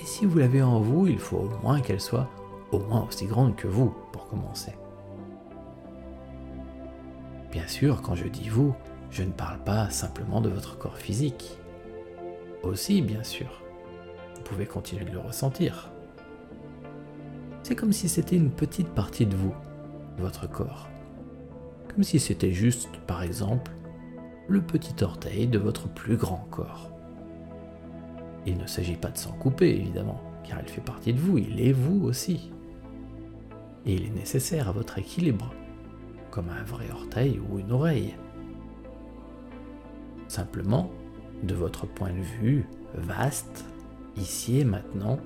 Et 0.00 0.06
si 0.06 0.24
vous 0.24 0.38
l'avez 0.38 0.62
en 0.62 0.78
vous, 0.78 1.08
il 1.08 1.18
faut 1.18 1.38
au 1.38 1.50
moins 1.64 1.80
qu'elle 1.80 2.00
soit 2.00 2.30
au 2.70 2.78
moins 2.78 3.04
aussi 3.08 3.26
grande 3.26 3.56
que 3.56 3.66
vous 3.66 3.92
pour 4.12 4.28
commencer. 4.28 4.72
Bien 7.50 7.66
sûr, 7.66 8.00
quand 8.00 8.14
je 8.14 8.28
dis 8.28 8.48
vous, 8.48 8.72
je 9.10 9.24
ne 9.24 9.32
parle 9.32 9.58
pas 9.64 9.90
simplement 9.90 10.40
de 10.40 10.48
votre 10.48 10.78
corps 10.78 10.98
physique. 10.98 11.58
Aussi, 12.62 13.02
bien 13.02 13.24
sûr, 13.24 13.62
vous 14.36 14.42
pouvez 14.42 14.66
continuer 14.66 15.06
de 15.06 15.10
le 15.10 15.18
ressentir. 15.18 15.90
C'est 17.64 17.74
comme 17.74 17.92
si 17.92 18.08
c'était 18.08 18.36
une 18.36 18.52
petite 18.52 18.90
partie 18.90 19.26
de 19.26 19.34
vous, 19.34 19.52
votre 20.18 20.48
corps. 20.48 20.88
Comme 21.88 22.02
si 22.02 22.18
c'était 22.18 22.52
juste, 22.52 22.88
par 23.06 23.22
exemple, 23.22 23.72
le 24.48 24.60
petit 24.60 25.02
orteil 25.02 25.46
de 25.46 25.58
votre 25.58 25.88
plus 25.88 26.16
grand 26.16 26.46
corps. 26.50 26.90
Il 28.46 28.58
ne 28.58 28.66
s'agit 28.66 28.96
pas 28.96 29.10
de 29.10 29.18
s'en 29.18 29.32
couper, 29.32 29.70
évidemment, 29.70 30.20
car 30.44 30.60
il 30.60 30.68
fait 30.68 30.80
partie 30.80 31.12
de 31.12 31.18
vous, 31.18 31.38
il 31.38 31.60
est 31.60 31.72
vous 31.72 32.04
aussi. 32.04 32.52
Et 33.84 33.94
il 33.94 34.06
est 34.06 34.14
nécessaire 34.14 34.68
à 34.68 34.72
votre 34.72 34.98
équilibre, 34.98 35.52
comme 36.30 36.48
un 36.48 36.62
vrai 36.62 36.86
orteil 36.92 37.40
ou 37.40 37.58
une 37.58 37.72
oreille. 37.72 38.14
Simplement, 40.28 40.90
de 41.42 41.54
votre 41.54 41.86
point 41.86 42.12
de 42.12 42.22
vue 42.40 42.66
vaste, 42.94 43.64
ici 44.16 44.60
et 44.60 44.64
maintenant, 44.64 45.18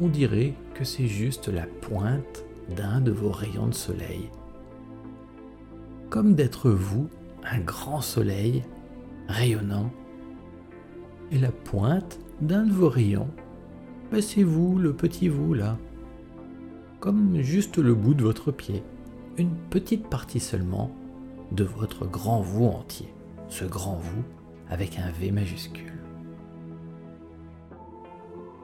on 0.00 0.08
dirait 0.08 0.54
que 0.74 0.84
c'est 0.84 1.06
juste 1.06 1.48
la 1.48 1.66
pointe 1.66 2.44
d'un 2.74 3.00
de 3.00 3.10
vos 3.10 3.30
rayons 3.30 3.68
de 3.68 3.74
soleil. 3.74 4.30
Comme 6.10 6.34
d'être 6.34 6.70
vous, 6.70 7.08
un 7.44 7.60
grand 7.60 8.00
soleil 8.00 8.64
rayonnant, 9.28 9.90
et 11.30 11.38
la 11.38 11.50
pointe 11.50 12.20
d'un 12.40 12.64
de 12.64 12.72
vos 12.72 12.88
rayons, 12.88 13.30
ben, 14.10 14.22
c'est 14.22 14.44
vous, 14.44 14.78
le 14.78 14.92
petit 14.92 15.28
vous 15.28 15.54
là, 15.54 15.76
comme 17.00 17.40
juste 17.40 17.78
le 17.78 17.94
bout 17.94 18.14
de 18.14 18.22
votre 18.22 18.52
pied, 18.52 18.82
une 19.36 19.54
petite 19.70 20.08
partie 20.08 20.40
seulement 20.40 20.90
de 21.52 21.64
votre 21.64 22.06
grand 22.06 22.40
vous 22.40 22.66
entier, 22.66 23.12
ce 23.48 23.64
grand 23.64 23.96
vous 23.96 24.22
avec 24.68 24.98
un 24.98 25.10
V 25.10 25.30
majuscule. 25.30 25.92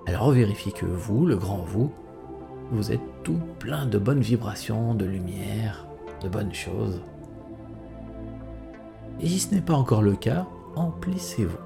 Alors 0.07 0.31
vérifiez 0.33 0.73
que 0.73 0.87
vous, 0.87 1.27
le 1.27 1.37
grand 1.37 1.63
vous, 1.63 1.93
vous 2.73 2.91
êtes 2.91 3.23
tout 3.23 3.41
plein 3.59 3.85
de 3.87 3.99
bonnes 3.99 4.23
vibrations, 4.23 4.95
de 4.95 5.05
lumière, 5.05 5.87
de 6.23 6.29
bonnes 6.29 6.55
choses. 6.55 7.03
Et 9.21 9.29
si 9.29 9.39
ce 9.39 9.55
n'est 9.55 9.61
pas 9.61 9.75
encore 9.75 10.03
le 10.03 10.17
cas, 10.17 10.47
emplissez-vous. 10.75 11.59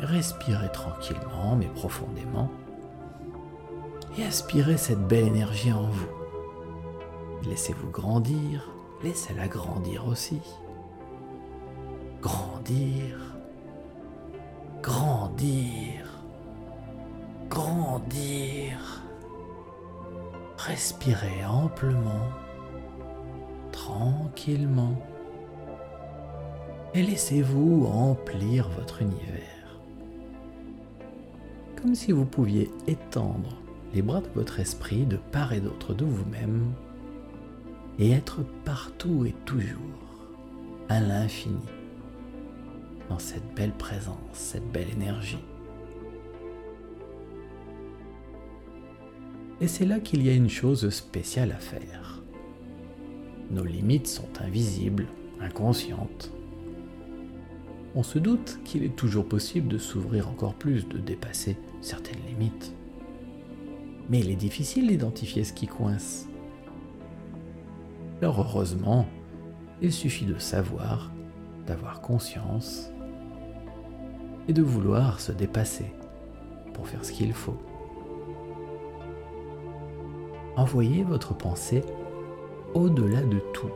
Respirez 0.00 0.72
tranquillement 0.72 1.54
mais 1.56 1.66
profondément 1.66 2.50
et 4.18 4.24
aspirez 4.24 4.76
cette 4.76 5.06
belle 5.06 5.26
énergie 5.26 5.72
en 5.72 5.82
vous. 5.82 6.08
Laissez-vous 7.48 7.90
grandir, 7.90 8.70
laissez-la 9.02 9.48
grandir 9.48 10.06
aussi. 10.06 10.40
Grandir, 12.20 13.18
grandir, 14.82 16.06
grandir. 17.48 19.01
Respirez 20.66 21.44
amplement, 21.44 22.28
tranquillement, 23.72 24.94
et 26.94 27.02
laissez-vous 27.02 27.86
emplir 27.86 28.68
votre 28.68 29.02
univers. 29.02 29.80
Comme 31.74 31.96
si 31.96 32.12
vous 32.12 32.24
pouviez 32.24 32.70
étendre 32.86 33.56
les 33.92 34.02
bras 34.02 34.20
de 34.20 34.28
votre 34.36 34.60
esprit 34.60 35.04
de 35.04 35.16
part 35.16 35.52
et 35.52 35.58
d'autre 35.60 35.94
de 35.94 36.04
vous-même 36.04 36.72
et 37.98 38.12
être 38.12 38.44
partout 38.64 39.26
et 39.26 39.34
toujours 39.44 39.76
à 40.88 41.00
l'infini 41.00 41.66
dans 43.08 43.18
cette 43.18 43.52
belle 43.56 43.72
présence, 43.72 44.16
cette 44.32 44.70
belle 44.70 44.90
énergie. 44.90 45.44
Et 49.62 49.68
c'est 49.68 49.86
là 49.86 50.00
qu'il 50.00 50.26
y 50.26 50.28
a 50.28 50.34
une 50.34 50.48
chose 50.48 50.90
spéciale 50.90 51.52
à 51.52 51.60
faire. 51.60 52.20
Nos 53.52 53.62
limites 53.62 54.08
sont 54.08 54.28
invisibles, 54.40 55.06
inconscientes. 55.40 56.32
On 57.94 58.02
se 58.02 58.18
doute 58.18 58.58
qu'il 58.64 58.82
est 58.82 58.96
toujours 58.96 59.24
possible 59.24 59.68
de 59.68 59.78
s'ouvrir 59.78 60.28
encore 60.28 60.54
plus, 60.54 60.88
de 60.88 60.98
dépasser 60.98 61.56
certaines 61.80 62.18
limites. 62.26 62.74
Mais 64.10 64.18
il 64.18 64.30
est 64.30 64.36
difficile 64.36 64.88
d'identifier 64.88 65.44
ce 65.44 65.52
qui 65.52 65.68
coince. 65.68 66.26
Alors 68.20 68.40
heureusement, 68.40 69.06
il 69.80 69.92
suffit 69.92 70.26
de 70.26 70.40
savoir, 70.40 71.12
d'avoir 71.68 72.00
conscience 72.00 72.90
et 74.48 74.52
de 74.52 74.62
vouloir 74.62 75.20
se 75.20 75.30
dépasser 75.30 75.92
pour 76.74 76.88
faire 76.88 77.04
ce 77.04 77.12
qu'il 77.12 77.32
faut. 77.32 77.62
Envoyez 80.56 81.02
votre 81.02 81.34
pensée 81.34 81.82
au-delà 82.74 83.22
de 83.22 83.38
tout. 83.54 83.70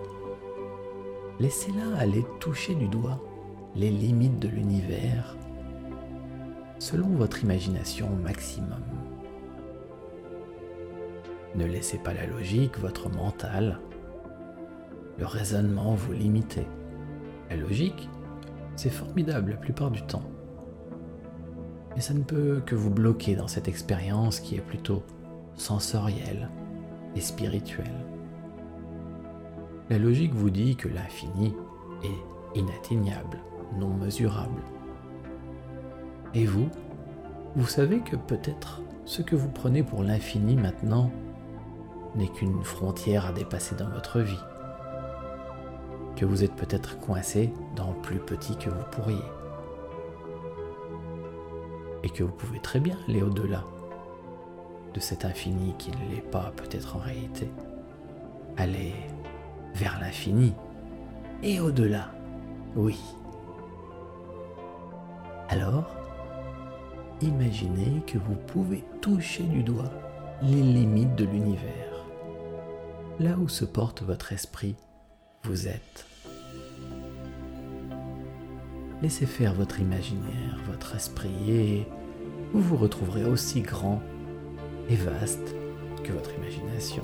Laissez-la 1.40 1.98
aller 1.98 2.24
toucher 2.38 2.74
du 2.74 2.86
doigt 2.88 3.18
les 3.74 3.90
limites 3.90 4.38
de 4.38 4.48
l'univers 4.48 5.36
selon 6.78 7.08
votre 7.08 7.42
imagination 7.42 8.10
maximum. 8.22 8.82
Ne 11.54 11.64
laissez 11.64 11.96
pas 11.96 12.12
la 12.12 12.26
logique, 12.26 12.78
votre 12.78 13.08
mental, 13.08 13.80
le 15.18 15.24
raisonnement 15.24 15.94
vous 15.94 16.12
limiter. 16.12 16.66
La 17.48 17.56
logique, 17.56 18.10
c'est 18.76 18.90
formidable 18.90 19.52
la 19.52 19.56
plupart 19.56 19.90
du 19.90 20.02
temps. 20.02 20.30
Mais 21.94 22.02
ça 22.02 22.12
ne 22.12 22.22
peut 22.22 22.60
que 22.66 22.74
vous 22.74 22.90
bloquer 22.90 23.34
dans 23.34 23.48
cette 23.48 23.68
expérience 23.68 24.40
qui 24.40 24.56
est 24.56 24.60
plutôt 24.60 25.02
sensorielle, 25.54 26.50
spirituel. 27.20 27.92
La 29.88 29.98
logique 29.98 30.34
vous 30.34 30.50
dit 30.50 30.76
que 30.76 30.88
l'infini 30.88 31.54
est 32.02 32.58
inatteignable, 32.58 33.38
non 33.78 33.90
mesurable. 33.90 34.60
Et 36.34 36.44
vous, 36.44 36.68
vous 37.54 37.66
savez 37.66 38.00
que 38.00 38.16
peut-être 38.16 38.82
ce 39.04 39.22
que 39.22 39.36
vous 39.36 39.48
prenez 39.48 39.82
pour 39.82 40.02
l'infini 40.02 40.56
maintenant 40.56 41.10
n'est 42.16 42.28
qu'une 42.28 42.64
frontière 42.64 43.26
à 43.26 43.32
dépasser 43.32 43.76
dans 43.76 43.88
votre 43.88 44.20
vie. 44.20 44.42
Que 46.16 46.24
vous 46.24 46.42
êtes 46.42 46.54
peut-être 46.54 46.98
coincé 46.98 47.52
dans 47.76 47.92
plus 47.92 48.18
petit 48.18 48.56
que 48.56 48.70
vous 48.70 48.84
pourriez. 48.90 49.22
Et 52.02 52.08
que 52.08 52.24
vous 52.24 52.32
pouvez 52.32 52.60
très 52.60 52.80
bien 52.80 52.96
aller 53.08 53.22
au-delà 53.22 53.64
cet 55.00 55.24
infini 55.24 55.74
qui 55.78 55.90
ne 55.90 56.14
l'est 56.14 56.30
pas 56.30 56.52
peut-être 56.56 56.96
en 56.96 57.00
réalité. 57.00 57.50
Aller 58.56 58.94
vers 59.74 59.98
l'infini 60.00 60.54
et 61.42 61.60
au-delà, 61.60 62.10
oui. 62.74 62.98
Alors, 65.48 65.94
imaginez 67.20 68.02
que 68.06 68.18
vous 68.18 68.34
pouvez 68.34 68.84
toucher 69.00 69.42
du 69.44 69.62
doigt 69.62 69.92
les 70.42 70.62
limites 70.62 71.14
de 71.14 71.24
l'univers. 71.24 72.04
Là 73.20 73.36
où 73.38 73.48
se 73.48 73.64
porte 73.64 74.02
votre 74.02 74.32
esprit, 74.32 74.76
vous 75.44 75.68
êtes. 75.68 76.06
Laissez 79.02 79.26
faire 79.26 79.54
votre 79.54 79.80
imaginaire, 79.80 80.58
votre 80.66 80.96
esprit, 80.96 81.50
et 81.50 81.88
vous 82.52 82.60
vous 82.62 82.76
retrouverez 82.76 83.24
aussi 83.24 83.60
grand 83.60 84.00
et 84.90 84.96
vaste 84.96 85.54
que 86.02 86.12
votre 86.12 86.30
imagination. 86.34 87.02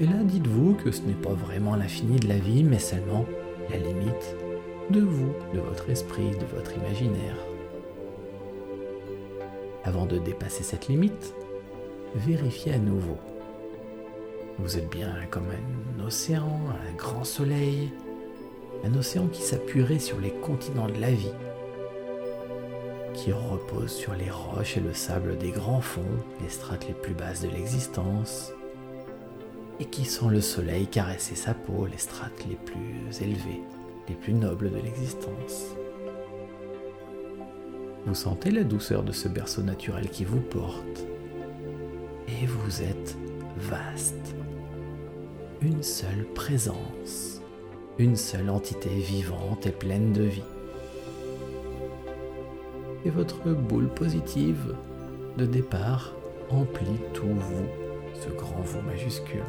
Et 0.00 0.06
là, 0.06 0.24
dites-vous 0.24 0.74
que 0.74 0.90
ce 0.90 1.02
n'est 1.02 1.12
pas 1.12 1.32
vraiment 1.32 1.76
l'infini 1.76 2.18
de 2.18 2.28
la 2.28 2.38
vie, 2.38 2.64
mais 2.64 2.78
seulement 2.78 3.24
la 3.70 3.76
limite 3.76 4.36
de 4.90 5.00
vous, 5.00 5.32
de 5.54 5.60
votre 5.60 5.88
esprit, 5.90 6.30
de 6.30 6.56
votre 6.56 6.76
imaginaire. 6.76 7.36
Avant 9.84 10.06
de 10.06 10.18
dépasser 10.18 10.62
cette 10.62 10.88
limite, 10.88 11.34
vérifiez 12.14 12.74
à 12.74 12.78
nouveau. 12.78 13.16
Vous 14.58 14.76
êtes 14.76 14.90
bien 14.90 15.12
comme 15.30 15.46
un 15.46 16.04
océan, 16.04 16.60
un 16.70 16.96
grand 16.96 17.24
soleil, 17.24 17.92
un 18.84 18.94
océan 18.94 19.26
qui 19.28 19.42
s'appuierait 19.42 19.98
sur 19.98 20.20
les 20.20 20.30
continents 20.30 20.88
de 20.88 21.00
la 21.00 21.10
vie, 21.10 21.32
qui 23.22 23.30
repose 23.30 23.92
sur 23.92 24.14
les 24.14 24.30
roches 24.30 24.76
et 24.76 24.80
le 24.80 24.92
sable 24.92 25.38
des 25.38 25.52
grands 25.52 25.80
fonds, 25.80 26.02
les 26.42 26.48
strates 26.48 26.88
les 26.88 26.94
plus 26.94 27.14
basses 27.14 27.42
de 27.42 27.48
l'existence, 27.48 28.52
et 29.78 29.84
qui 29.84 30.04
sent 30.04 30.26
le 30.28 30.40
soleil 30.40 30.88
caresser 30.88 31.36
sa 31.36 31.54
peau, 31.54 31.86
les 31.86 31.98
strates 31.98 32.44
les 32.48 32.56
plus 32.56 33.22
élevées, 33.22 33.62
les 34.08 34.16
plus 34.16 34.34
nobles 34.34 34.72
de 34.72 34.78
l'existence. 34.78 35.66
Vous 38.06 38.14
sentez 38.16 38.50
la 38.50 38.64
douceur 38.64 39.04
de 39.04 39.12
ce 39.12 39.28
berceau 39.28 39.62
naturel 39.62 40.08
qui 40.08 40.24
vous 40.24 40.40
porte, 40.40 41.06
et 42.26 42.46
vous 42.46 42.82
êtes 42.82 43.16
vaste. 43.56 44.34
Une 45.60 45.84
seule 45.84 46.26
présence, 46.34 47.40
une 47.98 48.16
seule 48.16 48.50
entité 48.50 48.88
vivante 48.88 49.64
et 49.68 49.72
pleine 49.72 50.12
de 50.12 50.24
vie. 50.24 50.42
Et 53.04 53.10
votre 53.10 53.50
boule 53.50 53.88
positive 53.88 54.76
de 55.36 55.46
départ 55.46 56.14
emplit 56.50 57.00
tout 57.14 57.26
vous, 57.26 57.66
ce 58.14 58.28
grand 58.30 58.60
vous 58.60 58.82
majuscule, 58.82 59.42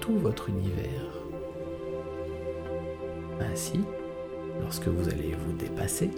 tout 0.00 0.16
votre 0.16 0.48
univers. 0.48 1.20
Ainsi, 3.40 3.80
lorsque 4.60 4.86
vous 4.86 5.08
allez 5.08 5.34
vous 5.46 5.52
dépasser, 5.56 6.10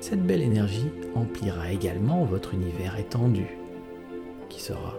cette 0.00 0.26
belle 0.26 0.42
énergie 0.42 0.90
emplira 1.14 1.70
également 1.70 2.24
votre 2.24 2.54
univers 2.54 2.98
étendu, 2.98 3.46
qui 4.48 4.60
sera 4.60 4.96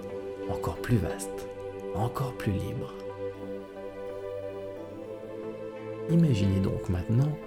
encore 0.49 0.77
plus 0.77 0.97
vaste, 0.97 1.47
encore 1.95 2.33
plus 2.33 2.51
libre. 2.51 2.93
Imaginez 6.09 6.59
donc 6.59 6.87
maintenant 6.89 7.37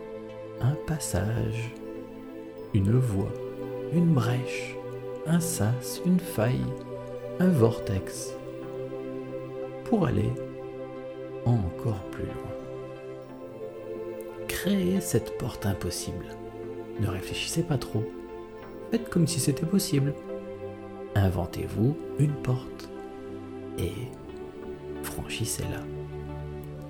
un 0.60 0.74
passage, 0.86 1.72
une 2.74 2.98
voie, 2.98 3.32
une 3.92 4.12
brèche, 4.12 4.76
un 5.26 5.40
sas, 5.40 6.02
une 6.04 6.18
faille, 6.18 6.66
un 7.38 7.48
vortex, 7.48 8.34
pour 9.84 10.06
aller 10.06 10.32
encore 11.46 12.02
plus 12.10 12.24
loin. 12.24 12.34
Créez 14.48 15.00
cette 15.00 15.38
porte 15.38 15.66
impossible. 15.66 16.26
Ne 17.00 17.08
réfléchissez 17.08 17.62
pas 17.62 17.78
trop. 17.78 18.04
Faites 18.90 19.08
comme 19.08 19.26
si 19.26 19.40
c'était 19.40 19.66
possible. 19.66 20.14
Inventez-vous 21.14 21.96
une 22.18 22.34
porte 22.34 22.88
et 23.78 23.92
franchissez-la. 25.02 25.80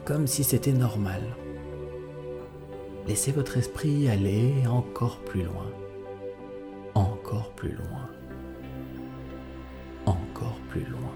Comme 0.04 0.26
si 0.26 0.44
c'était 0.44 0.72
normal. 0.72 1.22
Laissez 3.06 3.32
votre 3.32 3.58
esprit 3.58 4.08
aller 4.08 4.66
encore 4.66 5.18
plus 5.20 5.42
loin. 5.42 5.70
Encore 6.94 7.50
plus 7.52 7.72
loin. 7.72 8.08
Encore 10.06 10.58
plus 10.70 10.84
loin. 10.84 11.12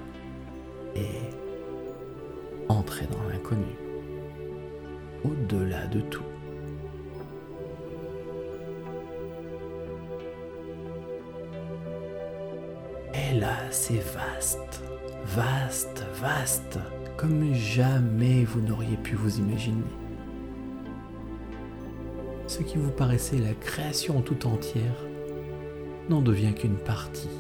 Et 0.95 1.09
entrez 2.69 3.07
dans 3.07 3.27
l'inconnu. 3.31 3.75
Au-delà 5.25 5.87
de 5.87 6.01
tout. 6.01 6.23
Et 13.15 13.41
là, 13.41 13.57
c'est 13.71 14.03
vaste, 14.13 14.83
vaste, 15.25 16.05
vaste, 16.21 16.79
comme 17.17 17.55
jamais 17.55 18.45
vous 18.45 18.61
n'auriez 18.61 18.97
pu 18.99 19.15
vous 19.17 19.39
imaginer. 19.39 19.98
Ce 22.49 22.63
qui 22.63 22.77
vous 22.77 22.91
paraissait 22.91 23.39
la 23.39 23.55
création 23.55 24.21
tout 24.21 24.49
entière 24.49 25.05
n'en 26.09 26.21
devient 26.21 26.55
qu'une 26.55 26.79
partie, 26.79 27.31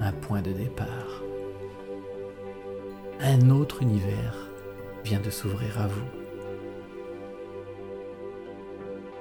un 0.00 0.10
point 0.10 0.42
de 0.42 0.50
départ. 0.50 1.22
Un 3.20 3.50
autre 3.50 3.82
univers 3.82 4.48
vient 5.04 5.20
de 5.20 5.30
s'ouvrir 5.30 5.80
à 5.80 5.86
vous. 5.86 6.08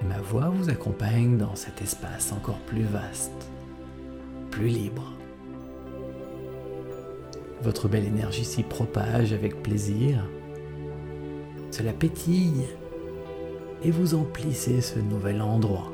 Ma 0.08 0.20
voix 0.22 0.50
vous 0.50 0.72
accompagne 0.72 1.38
dans 1.38 1.56
cet 1.56 1.84
espace 1.84 2.32
encore 2.32 2.60
plus 2.60 2.84
vaste, 2.84 3.50
plus 4.50 4.70
libre 4.70 5.14
votre 7.62 7.88
belle 7.88 8.06
énergie 8.06 8.46
s'y 8.46 8.64
propage 8.64 9.34
avec 9.34 9.62
plaisir. 9.64 10.24
Cela 11.72 11.92
pétille 11.92 12.66
et 13.84 13.92
vous 13.92 14.16
emplissez 14.16 14.82
ce 14.82 15.00
nouvel 15.00 15.42
endroit. 15.42 15.92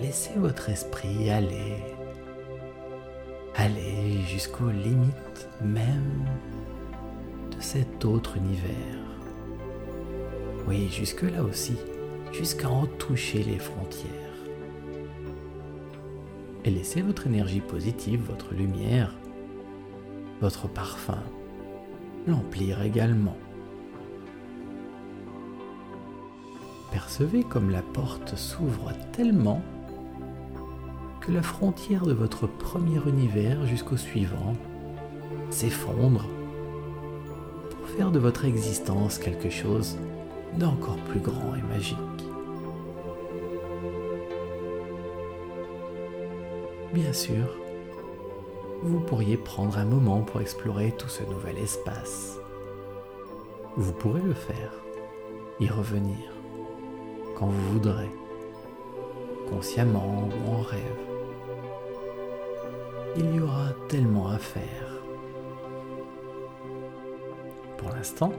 Laissez 0.00 0.32
votre 0.36 0.68
esprit 0.68 1.30
aller, 1.30 1.76
aller 3.54 4.20
jusqu'aux 4.26 4.70
limites 4.70 5.48
même 5.62 6.26
de 7.56 7.60
cet 7.60 8.04
autre 8.04 8.36
univers. 8.36 8.98
Oui, 10.66 10.88
jusque 10.90 11.22
là 11.22 11.42
aussi, 11.42 11.76
jusqu'à 12.32 12.68
en 12.68 12.86
toucher 12.86 13.42
les 13.42 13.58
frontières. 13.58 14.10
Et 16.64 16.70
laissez 16.70 17.02
votre 17.02 17.26
énergie 17.26 17.60
positive, 17.60 18.22
votre 18.28 18.54
lumière, 18.54 19.12
votre 20.40 20.68
parfum 20.68 21.22
l'emplir 22.26 22.82
également. 22.82 23.36
Percevez 27.12 27.44
comme 27.44 27.68
la 27.68 27.82
porte 27.82 28.36
s'ouvre 28.36 28.90
tellement 29.12 29.60
que 31.20 31.30
la 31.30 31.42
frontière 31.42 32.06
de 32.06 32.14
votre 32.14 32.46
premier 32.46 32.98
univers 33.06 33.66
jusqu'au 33.66 33.98
suivant 33.98 34.56
s'effondre 35.50 36.26
pour 37.68 37.86
faire 37.90 38.12
de 38.12 38.18
votre 38.18 38.46
existence 38.46 39.18
quelque 39.18 39.50
chose 39.50 39.98
d'encore 40.56 40.96
plus 41.10 41.20
grand 41.20 41.54
et 41.54 41.60
magique. 41.60 41.98
Bien 46.94 47.12
sûr, 47.12 47.58
vous 48.84 49.00
pourriez 49.00 49.36
prendre 49.36 49.76
un 49.76 49.84
moment 49.84 50.22
pour 50.22 50.40
explorer 50.40 50.94
tout 50.96 51.10
ce 51.10 51.24
nouvel 51.24 51.58
espace. 51.58 52.38
Vous 53.76 53.92
pourrez 53.92 54.22
le 54.22 54.32
faire, 54.32 54.72
y 55.60 55.68
revenir, 55.68 56.31
quand 57.42 57.48
vous 57.48 57.72
voudrez, 57.72 58.08
consciemment 59.50 60.28
ou 60.28 60.52
en 60.52 60.60
rêve. 60.60 60.80
Il 63.16 63.34
y 63.34 63.40
aura 63.40 63.70
tellement 63.88 64.28
à 64.28 64.38
faire. 64.38 65.02
Pour 67.78 67.88
l'instant, 67.88 68.32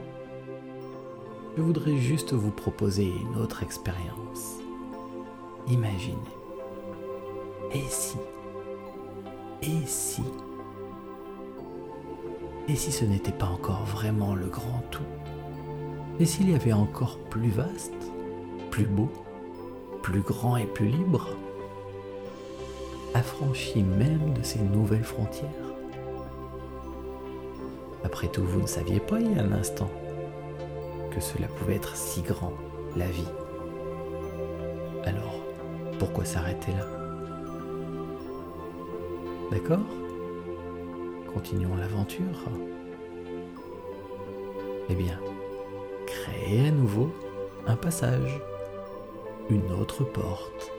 je 1.54 1.60
voudrais 1.60 1.98
juste 1.98 2.32
vous 2.32 2.50
proposer 2.50 3.04
une 3.04 3.38
autre 3.38 3.62
expérience. 3.62 4.58
Imaginez. 5.68 6.16
Et 7.74 7.84
si? 7.90 8.16
Et 9.60 9.84
si? 9.86 10.22
Et 12.68 12.74
si 12.74 12.90
ce 12.90 13.04
n'était 13.04 13.32
pas 13.32 13.48
encore 13.48 13.84
vraiment 13.84 14.34
le 14.34 14.46
grand 14.46 14.82
tout? 14.90 15.02
Et 16.18 16.24
s'il 16.24 16.50
y 16.50 16.54
avait 16.54 16.72
encore 16.72 17.18
plus 17.28 17.50
vaste, 17.50 18.13
plus 18.74 18.86
beau, 18.86 19.08
plus 20.02 20.22
grand 20.22 20.56
et 20.56 20.66
plus 20.66 20.88
libre 20.88 21.28
Affranchi 23.14 23.84
même 23.84 24.34
de 24.34 24.42
ces 24.42 24.58
nouvelles 24.58 25.04
frontières 25.04 25.48
Après 28.02 28.26
tout, 28.26 28.42
vous 28.42 28.60
ne 28.60 28.66
saviez 28.66 28.98
pas 28.98 29.20
il 29.20 29.30
y 29.30 29.38
a 29.38 29.44
un 29.44 29.52
instant 29.52 29.88
que 31.12 31.20
cela 31.20 31.46
pouvait 31.46 31.76
être 31.76 31.94
si 31.94 32.22
grand, 32.22 32.52
la 32.96 33.06
vie. 33.06 33.28
Alors, 35.04 35.40
pourquoi 36.00 36.24
s'arrêter 36.24 36.72
là? 36.72 36.88
D'accord? 39.52 39.86
Continuons 41.32 41.76
l'aventure. 41.76 42.44
Eh 44.88 44.94
bien, 44.96 45.20
créez 46.06 46.66
à 46.66 46.72
nouveau 46.72 47.14
un 47.68 47.76
passage, 47.76 48.40
une 49.50 49.72
autre 49.72 50.04
porte, 50.04 50.72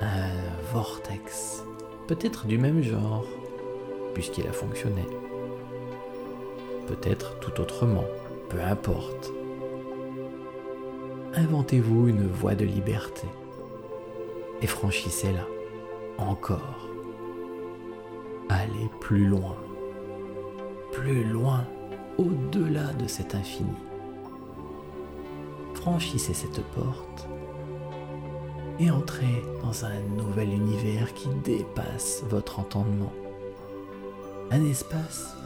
un 0.00 0.30
vortex, 0.72 1.64
peut-être 2.06 2.46
du 2.46 2.58
même 2.58 2.82
genre, 2.82 3.26
puisqu'il 4.14 4.46
a 4.46 4.52
fonctionné. 4.52 5.04
Peut-être 6.86 7.38
tout 7.38 7.60
autrement, 7.60 8.04
peu 8.48 8.60
importe. 8.60 9.32
Inventez-vous 11.34 12.08
une 12.08 12.26
voie 12.26 12.56
de 12.56 12.64
liberté 12.64 13.28
et 14.62 14.66
franchissez-la 14.66 15.46
encore 16.18 16.88
Allez 18.48 18.90
plus 18.98 19.26
loin, 19.26 19.56
plus 20.90 21.22
loin, 21.22 21.64
au-delà 22.18 22.92
de 22.94 23.06
cet 23.06 23.36
infini. 23.36 23.76
Franchissez 25.74 26.34
cette 26.34 26.62
porte 26.74 27.29
et 28.80 28.90
entrez 28.90 29.44
dans 29.62 29.84
un 29.84 30.00
nouvel 30.16 30.48
univers 30.48 31.12
qui 31.12 31.28
dépasse 31.44 32.24
votre 32.30 32.58
entendement. 32.58 33.12
Un 34.50 34.64
espace 34.64 35.36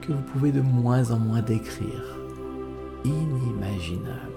que 0.00 0.12
vous 0.12 0.22
pouvez 0.22 0.50
de 0.50 0.62
moins 0.62 1.10
en 1.10 1.18
moins 1.18 1.42
décrire, 1.42 2.18
inimaginable. 3.04 4.32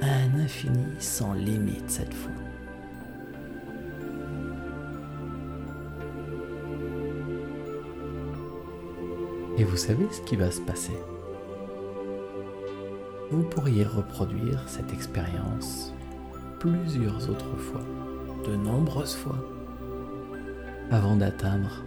Un 0.00 0.38
infini 0.38 0.86
sans 1.00 1.34
limite 1.34 1.90
cette 1.90 2.14
fois. 2.14 2.30
Et 9.58 9.64
vous 9.64 9.76
savez 9.76 10.06
ce 10.10 10.20
qui 10.22 10.36
va 10.36 10.50
se 10.50 10.60
passer? 10.60 10.96
Vous 13.30 13.42
pourriez 13.42 13.84
reproduire 13.84 14.62
cette 14.66 14.92
expérience 14.92 15.92
plusieurs 16.62 17.28
autres 17.28 17.56
fois, 17.56 17.80
de 18.46 18.54
nombreuses 18.54 19.16
fois, 19.16 19.44
avant 20.92 21.16
d'atteindre 21.16 21.82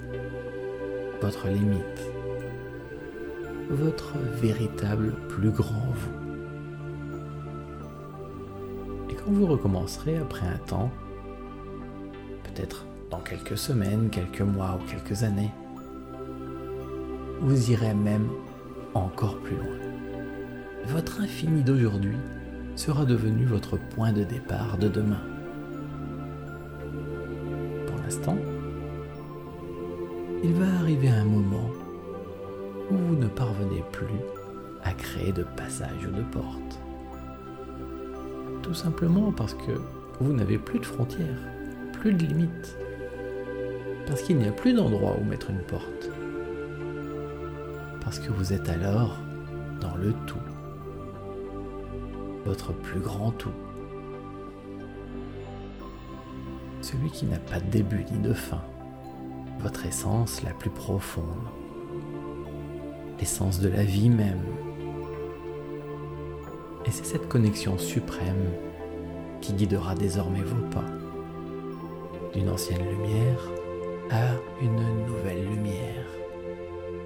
votre 1.21 1.47
limite, 1.47 2.11
votre 3.69 4.17
véritable 4.41 5.13
plus 5.29 5.51
grand 5.51 5.87
vous. 5.93 6.11
Et 9.09 9.13
quand 9.13 9.31
vous 9.31 9.45
recommencerez 9.45 10.17
après 10.17 10.45
un 10.45 10.57
temps, 10.57 10.91
peut-être 12.43 12.85
dans 13.09 13.21
quelques 13.21 13.57
semaines, 13.57 14.09
quelques 14.09 14.41
mois 14.41 14.77
ou 14.77 14.91
quelques 14.91 15.23
années, 15.23 15.53
vous 17.39 17.71
irez 17.71 17.93
même 17.93 18.27
encore 18.93 19.37
plus 19.37 19.55
loin. 19.55 19.79
Votre 20.87 21.21
infini 21.21 21.63
d'aujourd'hui 21.63 22.17
sera 22.75 23.05
devenu 23.05 23.45
votre 23.45 23.77
point 23.77 24.11
de 24.11 24.23
départ 24.23 24.77
de 24.77 24.87
demain. 24.87 25.21
Pour 27.87 27.97
l'instant, 27.97 28.37
il 30.43 30.53
va 30.53 30.67
arriver 30.79 31.09
un 31.09 31.25
moment 31.25 31.69
où 32.91 32.95
vous 32.95 33.15
ne 33.15 33.27
parvenez 33.27 33.83
plus 33.91 34.19
à 34.83 34.93
créer 34.93 35.31
de 35.31 35.43
passage 35.43 36.05
ou 36.07 36.15
de 36.15 36.21
porte. 36.23 36.79
Tout 38.61 38.73
simplement 38.73 39.31
parce 39.31 39.53
que 39.53 39.79
vous 40.19 40.33
n'avez 40.33 40.57
plus 40.57 40.79
de 40.79 40.85
frontières, 40.85 41.39
plus 41.93 42.13
de 42.13 42.25
limites. 42.25 42.77
Parce 44.05 44.21
qu'il 44.21 44.37
n'y 44.37 44.47
a 44.47 44.51
plus 44.51 44.73
d'endroit 44.73 45.17
où 45.19 45.23
mettre 45.23 45.49
une 45.49 45.61
porte. 45.61 46.09
Parce 48.01 48.19
que 48.19 48.31
vous 48.31 48.53
êtes 48.53 48.69
alors 48.69 49.17
dans 49.81 49.95
le 49.95 50.13
tout. 50.27 50.37
Votre 52.45 52.73
plus 52.73 52.99
grand 52.99 53.31
tout. 53.31 53.49
Celui 56.81 57.09
qui 57.09 57.25
n'a 57.25 57.39
pas 57.39 57.59
de 57.59 57.69
début 57.69 58.05
ni 58.11 58.19
de 58.19 58.33
fin 58.33 58.61
votre 59.59 59.85
essence 59.85 60.43
la 60.43 60.51
plus 60.51 60.69
profonde, 60.69 61.25
l'essence 63.19 63.59
de 63.59 63.69
la 63.69 63.83
vie 63.83 64.09
même. 64.09 64.43
Et 66.85 66.91
c'est 66.91 67.05
cette 67.05 67.27
connexion 67.27 67.77
suprême 67.77 68.51
qui 69.41 69.53
guidera 69.53 69.95
désormais 69.95 70.43
vos 70.43 70.69
pas, 70.69 70.85
d'une 72.33 72.49
ancienne 72.49 72.87
lumière 72.87 73.39
à 74.11 74.35
une 74.61 75.05
nouvelle 75.07 75.45
lumière, 75.47 76.05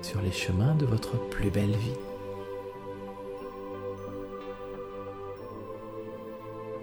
sur 0.01 0.21
les 0.21 0.31
chemins 0.31 0.75
de 0.75 0.85
votre 0.85 1.17
plus 1.29 1.49
belle 1.49 1.71
vie. 1.71 2.08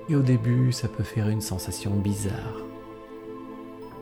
Et 0.09 0.15
au 0.15 0.23
début, 0.23 0.71
ça 0.71 0.87
peut 0.87 1.03
faire 1.03 1.29
une 1.29 1.41
sensation 1.41 1.91
bizarre. 1.91 2.63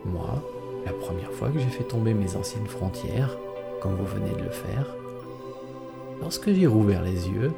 Moi, 0.05 0.43
la 0.85 0.93
première 0.93 1.33
fois 1.33 1.49
que 1.49 1.59
j'ai 1.59 1.69
fait 1.69 1.85
tomber 1.85 2.13
mes 2.13 2.37
anciennes 2.37 2.67
frontières, 2.67 3.39
comme 3.81 3.95
vous 3.95 4.05
venez 4.05 4.33
de 4.33 4.45
le 4.45 4.51
faire, 4.51 4.95
lorsque 6.21 6.53
j'ai 6.53 6.67
rouvert 6.67 7.03
les 7.03 7.29
yeux, 7.31 7.53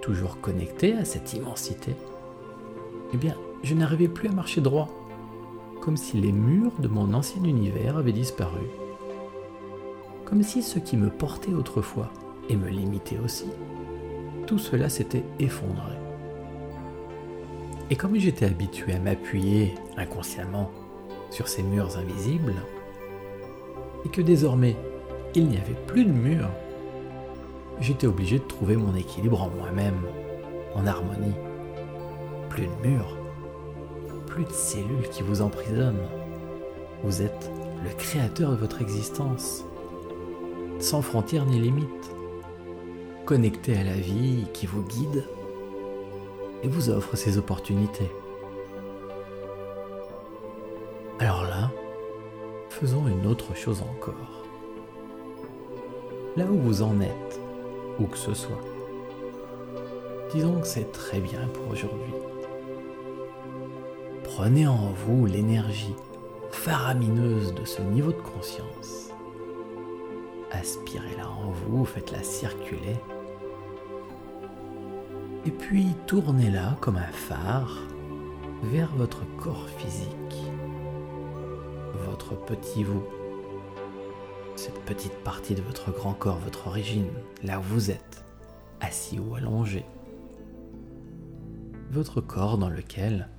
toujours 0.00 0.40
connecté 0.40 0.94
à 0.94 1.04
cette 1.04 1.34
immensité, 1.34 1.96
eh 3.12 3.16
bien, 3.16 3.34
je 3.64 3.74
n'arrivais 3.74 4.06
plus 4.06 4.28
à 4.28 4.32
marcher 4.32 4.60
droit, 4.60 4.88
comme 5.80 5.96
si 5.96 6.16
les 6.16 6.32
murs 6.32 6.78
de 6.78 6.88
mon 6.88 7.12
ancien 7.12 7.42
univers 7.42 7.96
avaient 7.96 8.12
disparu, 8.12 8.66
comme 10.24 10.44
si 10.44 10.62
ce 10.62 10.78
qui 10.78 10.96
me 10.96 11.10
portait 11.10 11.54
autrefois 11.54 12.12
et 12.48 12.56
me 12.56 12.68
limitait 12.68 13.18
aussi, 13.18 13.46
tout 14.46 14.58
cela 14.58 14.88
s'était 14.88 15.24
effondré. 15.40 15.97
Et 17.90 17.96
comme 17.96 18.16
j'étais 18.16 18.44
habitué 18.44 18.92
à 18.92 18.98
m'appuyer 18.98 19.74
inconsciemment 19.96 20.70
sur 21.30 21.48
ces 21.48 21.62
murs 21.62 21.96
invisibles, 21.96 22.54
et 24.04 24.10
que 24.10 24.20
désormais 24.20 24.76
il 25.34 25.48
n'y 25.48 25.56
avait 25.56 25.78
plus 25.86 26.04
de 26.04 26.12
murs, 26.12 26.50
j'étais 27.80 28.06
obligé 28.06 28.38
de 28.38 28.44
trouver 28.44 28.76
mon 28.76 28.94
équilibre 28.94 29.42
en 29.42 29.48
moi-même, 29.48 30.02
en 30.74 30.86
harmonie. 30.86 31.34
Plus 32.50 32.66
de 32.66 32.88
murs, 32.88 33.16
plus 34.26 34.44
de 34.44 34.52
cellules 34.52 35.08
qui 35.10 35.22
vous 35.22 35.40
emprisonnent. 35.40 36.08
Vous 37.04 37.22
êtes 37.22 37.50
le 37.84 37.90
créateur 37.96 38.50
de 38.50 38.56
votre 38.56 38.82
existence, 38.82 39.64
sans 40.78 41.00
frontières 41.00 41.46
ni 41.46 41.58
limites, 41.58 41.86
connecté 43.24 43.76
à 43.76 43.84
la 43.84 43.96
vie 43.96 44.46
qui 44.52 44.66
vous 44.66 44.82
guide 44.82 45.24
et 46.62 46.68
vous 46.68 46.90
offre 46.90 47.16
ces 47.16 47.38
opportunités. 47.38 48.10
Alors 51.18 51.44
là, 51.44 51.70
faisons 52.70 53.06
une 53.08 53.26
autre 53.26 53.54
chose 53.56 53.82
encore. 53.82 54.44
Là 56.36 56.44
où 56.44 56.58
vous 56.58 56.82
en 56.82 57.00
êtes, 57.00 57.40
où 57.98 58.06
que 58.06 58.16
ce 58.16 58.34
soit, 58.34 58.60
disons 60.32 60.60
que 60.60 60.66
c'est 60.66 60.92
très 60.92 61.20
bien 61.20 61.40
pour 61.54 61.72
aujourd'hui. 61.72 62.14
Prenez 64.22 64.66
en 64.68 64.92
vous 64.92 65.26
l'énergie 65.26 65.96
faramineuse 66.50 67.54
de 67.54 67.64
ce 67.64 67.82
niveau 67.82 68.12
de 68.12 68.20
conscience. 68.20 69.10
Aspirez-la 70.52 71.28
en 71.28 71.50
vous, 71.50 71.84
faites-la 71.84 72.22
circuler. 72.22 72.96
Et 75.48 75.50
puis 75.50 75.86
tournez-la 76.06 76.76
comme 76.82 76.98
un 76.98 77.10
phare 77.10 77.88
vers 78.64 78.94
votre 78.94 79.24
corps 79.38 79.66
physique 79.78 80.18
votre 82.04 82.36
petit 82.36 82.84
vous, 82.84 83.02
cette 84.56 84.78
petite 84.80 85.16
partie 85.24 85.54
de 85.54 85.62
votre 85.62 85.90
grand 85.90 86.12
corps, 86.12 86.36
votre 86.36 86.66
origine, 86.66 87.08
là 87.42 87.60
où 87.60 87.62
vous 87.62 87.90
êtes, 87.90 88.26
assis 88.82 89.18
ou 89.18 89.36
allongé. 89.36 89.86
Votre 91.92 92.20
corps 92.20 92.58
dans 92.58 92.68
lequel 92.68 93.30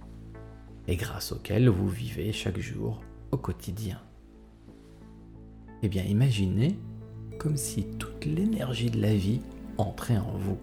et 0.88 0.96
grâce 0.96 1.32
auquel 1.32 1.70
vous 1.70 1.90
vivez 1.90 2.32
chaque 2.34 2.60
jour 2.60 3.02
au 3.30 3.38
quotidien. 3.38 4.02
Eh 5.84 5.90
bien, 5.90 6.04
imaginez 6.06 6.76
comme 7.38 7.56
si 7.56 7.84
toute 7.84 8.26
l'énergie 8.26 8.90
de 8.90 9.00
la 9.00 9.14
vie 9.14 9.42
entrait 9.78 10.18
en 10.18 10.32
vous, 10.40 10.58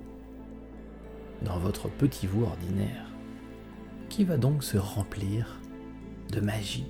dans 1.42 1.58
votre 1.58 1.88
petit 1.88 2.26
vous 2.26 2.44
ordinaire, 2.44 3.06
qui 4.08 4.24
va 4.24 4.36
donc 4.36 4.62
se 4.62 4.78
remplir 4.78 5.60
de 6.32 6.40
magie, 6.40 6.86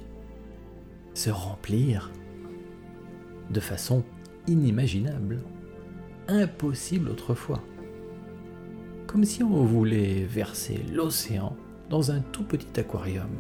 se 1.15 1.31
remplir 1.31 2.11
de 3.51 3.61
façon 3.61 4.05
inimaginable, 4.47 5.43
impossible 6.29 7.11
autrefois. 7.11 7.63
Comme 9.07 9.25
si 9.25 9.43
on 9.43 9.65
voulait 9.65 10.25
verser 10.25 10.83
l'océan 10.93 11.57
dans 11.89 12.11
un 12.11 12.21
tout 12.21 12.45
petit 12.45 12.81
aquarium. 12.81 13.31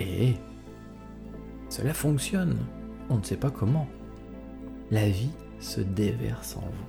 Et 0.00 0.34
cela 1.68 1.92
fonctionne, 1.92 2.56
on 3.10 3.18
ne 3.18 3.22
sait 3.22 3.36
pas 3.36 3.50
comment. 3.50 3.88
La 4.90 5.08
vie 5.08 5.30
se 5.60 5.80
déverse 5.80 6.56
en 6.56 6.60
vous. 6.60 6.88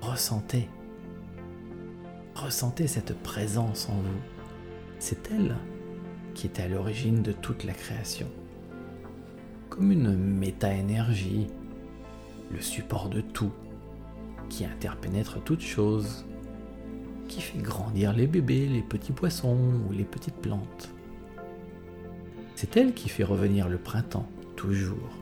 Ressentez, 0.00 0.68
ressentez 2.34 2.86
cette 2.86 3.14
présence 3.22 3.88
en 3.88 3.94
vous. 3.94 4.20
C'est 4.98 5.30
elle 5.30 5.56
qui 6.34 6.46
était 6.46 6.62
à 6.62 6.68
l'origine 6.68 7.22
de 7.22 7.32
toute 7.32 7.64
la 7.64 7.72
création. 7.72 8.28
Comme 9.68 9.92
une 9.92 10.16
méta-énergie, 10.16 11.48
le 12.50 12.60
support 12.60 13.08
de 13.08 13.20
tout, 13.20 13.52
qui 14.48 14.64
interpénètre 14.64 15.42
toute 15.42 15.62
chose, 15.62 16.26
qui 17.28 17.40
fait 17.40 17.58
grandir 17.58 18.12
les 18.12 18.26
bébés, 18.26 18.68
les 18.68 18.82
petits 18.82 19.12
poissons 19.12 19.80
ou 19.88 19.92
les 19.92 20.04
petites 20.04 20.36
plantes. 20.36 20.90
C'est 22.54 22.76
elle 22.76 22.92
qui 22.92 23.08
fait 23.08 23.24
revenir 23.24 23.68
le 23.68 23.78
printemps, 23.78 24.28
toujours, 24.56 25.18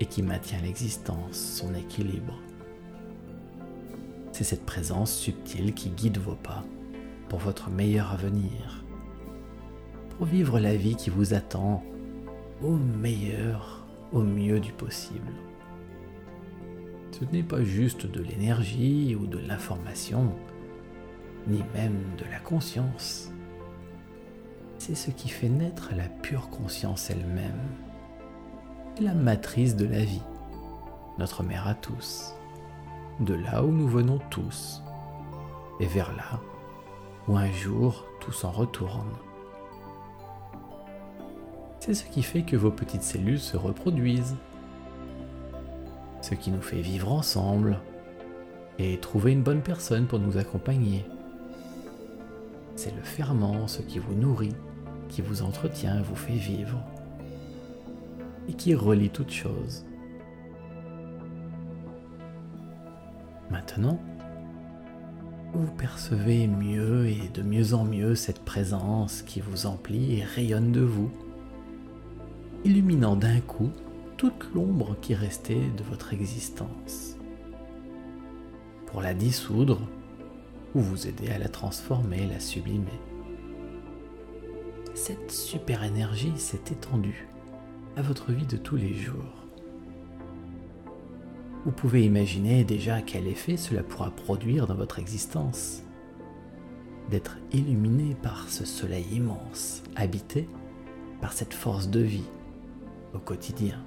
et 0.00 0.06
qui 0.06 0.22
maintient 0.22 0.60
l'existence, 0.62 1.36
son 1.36 1.74
équilibre. 1.74 2.40
C'est 4.38 4.44
cette 4.44 4.66
présence 4.66 5.12
subtile 5.12 5.74
qui 5.74 5.90
guide 5.90 6.18
vos 6.18 6.36
pas 6.36 6.62
pour 7.28 7.40
votre 7.40 7.70
meilleur 7.70 8.12
avenir, 8.12 8.84
pour 10.10 10.26
vivre 10.26 10.60
la 10.60 10.76
vie 10.76 10.94
qui 10.94 11.10
vous 11.10 11.34
attend 11.34 11.82
au 12.62 12.76
meilleur, 12.76 13.84
au 14.12 14.22
mieux 14.22 14.60
du 14.60 14.70
possible. 14.72 15.32
Ce 17.10 17.24
n'est 17.32 17.42
pas 17.42 17.64
juste 17.64 18.06
de 18.06 18.22
l'énergie 18.22 19.16
ou 19.20 19.26
de 19.26 19.38
l'information, 19.38 20.32
ni 21.48 21.64
même 21.74 22.00
de 22.16 22.24
la 22.30 22.38
conscience. 22.38 23.32
C'est 24.78 24.94
ce 24.94 25.10
qui 25.10 25.30
fait 25.30 25.48
naître 25.48 25.90
la 25.96 26.08
pure 26.08 26.48
conscience 26.48 27.10
elle-même. 27.10 27.66
La 29.00 29.14
matrice 29.14 29.74
de 29.74 29.86
la 29.86 30.04
vie, 30.04 30.22
notre 31.18 31.42
mère 31.42 31.66
à 31.66 31.74
tous, 31.74 32.37
de 33.20 33.34
là 33.34 33.64
où 33.64 33.70
nous 33.70 33.88
venons 33.88 34.20
tous, 34.30 34.82
et 35.80 35.86
vers 35.86 36.14
là 36.16 36.40
où 37.26 37.36
un 37.36 37.50
jour 37.52 38.06
tout 38.20 38.32
s'en 38.32 38.50
retourne. 38.50 39.10
C'est 41.80 41.94
ce 41.94 42.04
qui 42.04 42.22
fait 42.22 42.42
que 42.42 42.56
vos 42.56 42.70
petites 42.70 43.02
cellules 43.02 43.40
se 43.40 43.56
reproduisent, 43.56 44.36
ce 46.20 46.34
qui 46.34 46.50
nous 46.50 46.62
fait 46.62 46.80
vivre 46.80 47.12
ensemble 47.12 47.80
et 48.78 48.98
trouver 48.98 49.32
une 49.32 49.42
bonne 49.42 49.62
personne 49.62 50.06
pour 50.06 50.18
nous 50.18 50.38
accompagner. 50.38 51.04
C'est 52.76 52.94
le 52.94 53.02
ferment, 53.02 53.66
ce 53.68 53.82
qui 53.82 53.98
vous 53.98 54.14
nourrit, 54.14 54.54
qui 55.08 55.22
vous 55.22 55.42
entretient, 55.42 56.00
vous 56.02 56.14
fait 56.14 56.32
vivre 56.32 56.78
et 58.48 58.54
qui 58.54 58.74
relie 58.74 59.10
toutes 59.10 59.32
choses. 59.32 59.84
Maintenant, 63.50 63.98
vous 65.54 65.70
percevez 65.72 66.46
mieux 66.46 67.06
et 67.06 67.28
de 67.32 67.42
mieux 67.42 67.72
en 67.72 67.84
mieux 67.84 68.14
cette 68.14 68.44
présence 68.44 69.22
qui 69.22 69.40
vous 69.40 69.66
emplit 69.66 70.18
et 70.18 70.24
rayonne 70.24 70.72
de 70.72 70.82
vous, 70.82 71.10
illuminant 72.64 73.16
d'un 73.16 73.40
coup 73.40 73.70
toute 74.18 74.52
l'ombre 74.54 74.96
qui 75.00 75.14
restait 75.14 75.70
de 75.76 75.82
votre 75.84 76.12
existence. 76.12 77.16
Pour 78.86 79.00
la 79.00 79.14
dissoudre 79.14 79.80
ou 80.74 80.80
vous 80.80 81.06
aider 81.06 81.30
à 81.30 81.38
la 81.38 81.48
transformer, 81.48 82.26
la 82.26 82.40
sublimer. 82.40 83.00
Cette 84.94 85.30
super 85.30 85.84
énergie 85.84 86.36
s'est 86.36 86.72
étendue 86.72 87.28
à 87.96 88.02
votre 88.02 88.32
vie 88.32 88.46
de 88.46 88.56
tous 88.56 88.76
les 88.76 88.94
jours. 88.94 89.47
Vous 91.68 91.74
pouvez 91.74 92.02
imaginer 92.02 92.64
déjà 92.64 93.02
quel 93.02 93.26
effet 93.26 93.58
cela 93.58 93.82
pourra 93.82 94.10
produire 94.10 94.66
dans 94.66 94.74
votre 94.74 94.98
existence. 94.98 95.82
D'être 97.10 97.36
illuminé 97.52 98.16
par 98.22 98.48
ce 98.48 98.64
soleil 98.64 99.04
immense, 99.12 99.82
habité 99.94 100.48
par 101.20 101.34
cette 101.34 101.52
force 101.52 101.90
de 101.90 102.00
vie 102.00 102.24
au 103.12 103.18
quotidien. 103.18 103.84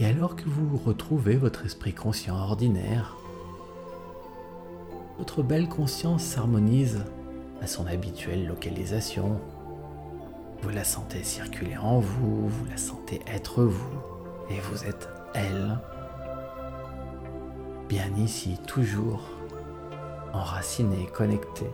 Et 0.00 0.04
alors 0.04 0.36
que 0.36 0.46
vous 0.46 0.76
retrouvez 0.76 1.36
votre 1.36 1.64
esprit 1.64 1.94
conscient 1.94 2.36
ordinaire, 2.36 3.16
votre 5.16 5.42
belle 5.42 5.70
conscience 5.70 6.24
s'harmonise 6.24 7.06
à 7.62 7.66
son 7.66 7.86
habituelle 7.86 8.46
localisation. 8.46 9.40
Vous 10.62 10.70
la 10.70 10.84
sentez 10.84 11.22
circuler 11.22 11.76
en 11.76 12.00
vous, 12.00 12.48
vous 12.48 12.64
la 12.66 12.76
sentez 12.76 13.20
être 13.26 13.62
vous, 13.62 14.00
et 14.50 14.60
vous 14.60 14.84
êtes 14.84 15.08
elle. 15.34 15.78
Bien 17.88 18.14
ici, 18.16 18.58
toujours, 18.66 19.22
enraciné, 20.32 21.06
connecté. 21.14 21.66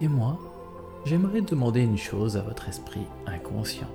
Et 0.00 0.08
moi, 0.08 0.38
j'aimerais 1.04 1.42
demander 1.42 1.82
une 1.82 1.98
chose 1.98 2.36
à 2.36 2.42
votre 2.42 2.68
esprit 2.68 3.06
inconscient 3.26 3.90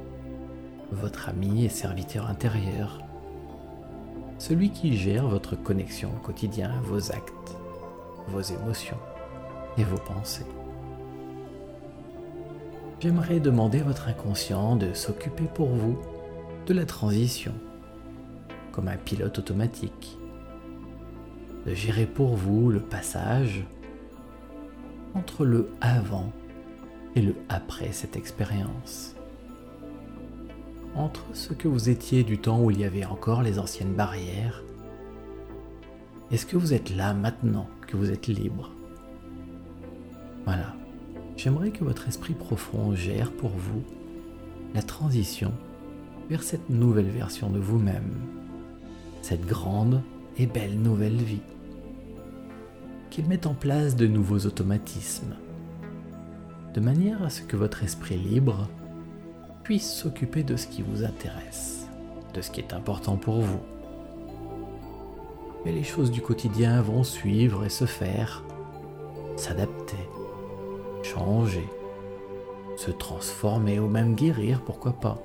votre 0.92 1.30
ami 1.30 1.66
et 1.66 1.70
serviteur 1.70 2.30
intérieur, 2.30 3.00
celui 4.38 4.72
qui 4.72 4.98
gère 4.98 5.28
votre 5.28 5.56
connexion 5.56 6.10
au 6.10 6.26
quotidien, 6.26 6.72
vos 6.84 7.12
actes, 7.12 7.56
vos 8.28 8.42
émotions 8.42 8.98
et 9.78 9.84
vos 9.84 9.98
pensées. 9.98 10.46
J'aimerais 13.02 13.40
demander 13.40 13.80
à 13.80 13.84
votre 13.84 14.10
inconscient 14.10 14.76
de 14.76 14.94
s'occuper 14.94 15.46
pour 15.54 15.70
vous 15.70 15.98
de 16.68 16.74
la 16.74 16.86
transition, 16.86 17.54
comme 18.72 18.88
un 18.88 18.98
pilote 18.98 19.40
automatique, 19.40 20.20
de 21.66 21.74
gérer 21.74 22.06
pour 22.06 22.36
vous 22.36 22.70
le 22.70 22.80
passage 22.80 23.66
entre 25.16 25.46
le 25.46 25.72
avant 25.82 26.32
et 27.16 27.24
le 27.24 27.36
après 27.50 27.92
cette 27.92 28.16
expérience 28.16 29.16
entre 30.96 31.26
ce 31.34 31.54
que 31.54 31.68
vous 31.68 31.90
étiez 31.90 32.24
du 32.24 32.38
temps 32.38 32.62
où 32.62 32.72
il 32.72 32.80
y 32.80 32.86
avait 32.86 33.06
encore 33.06 33.42
les 33.42 33.60
anciennes 33.60 33.94
barrières 33.94 34.64
et 36.30 36.38
ce 36.38 36.46
que 36.46 36.58
vous 36.58 36.74
êtes 36.74 36.96
là 36.96 37.14
maintenant 37.14 37.68
que 37.88 37.98
vous 37.98 38.12
êtes 38.12 38.28
libre? 38.28 38.72
Voilà, 40.46 40.76
j'aimerais 41.38 41.72
que 41.72 41.84
votre 41.84 42.08
esprit 42.08 42.34
profond 42.34 42.96
gère 42.96 43.32
pour 43.32 43.50
vous 43.50 43.84
la 44.74 44.82
transition 44.82 45.52
vers 46.30 46.44
cette 46.44 46.70
nouvelle 46.70 47.10
version 47.10 47.50
de 47.50 47.60
vous-même, 47.60 48.14
cette 49.22 49.46
grande 49.46 50.02
et 50.38 50.46
belle 50.46 50.80
nouvelle 50.80 51.18
vie, 51.18 51.42
qu'il 53.10 53.28
mette 53.28 53.46
en 53.46 53.54
place 53.54 53.96
de 53.96 54.08
nouveaux 54.08 54.46
automatismes, 54.46 55.36
de 56.74 56.80
manière 56.80 57.22
à 57.22 57.30
ce 57.30 57.42
que 57.42 57.58
votre 57.58 57.84
esprit 57.84 58.18
libre 58.18 58.70
puisse 59.64 59.92
s'occuper 59.92 60.44
de 60.44 60.56
ce 60.56 60.68
qui 60.68 60.82
vous 60.82 61.04
intéresse, 61.04 61.88
de 62.34 62.42
ce 62.42 62.50
qui 62.50 62.62
est 62.62 62.74
important 62.74 63.18
pour 63.18 63.42
vous. 63.42 63.60
Et 65.66 65.72
les 65.72 65.84
choses 65.84 66.12
du 66.12 66.22
quotidien 66.22 66.82
vont 66.82 67.04
suivre 67.04 67.66
et 67.66 67.70
se 67.70 67.86
faire, 67.86 68.44
s'adapter, 69.36 69.98
changer, 71.04 71.68
se 72.78 72.92
transformer 72.92 73.80
ou 73.80 73.88
même 73.88 74.16
guérir, 74.16 74.62
pourquoi 74.62 74.94
pas, 74.94 75.22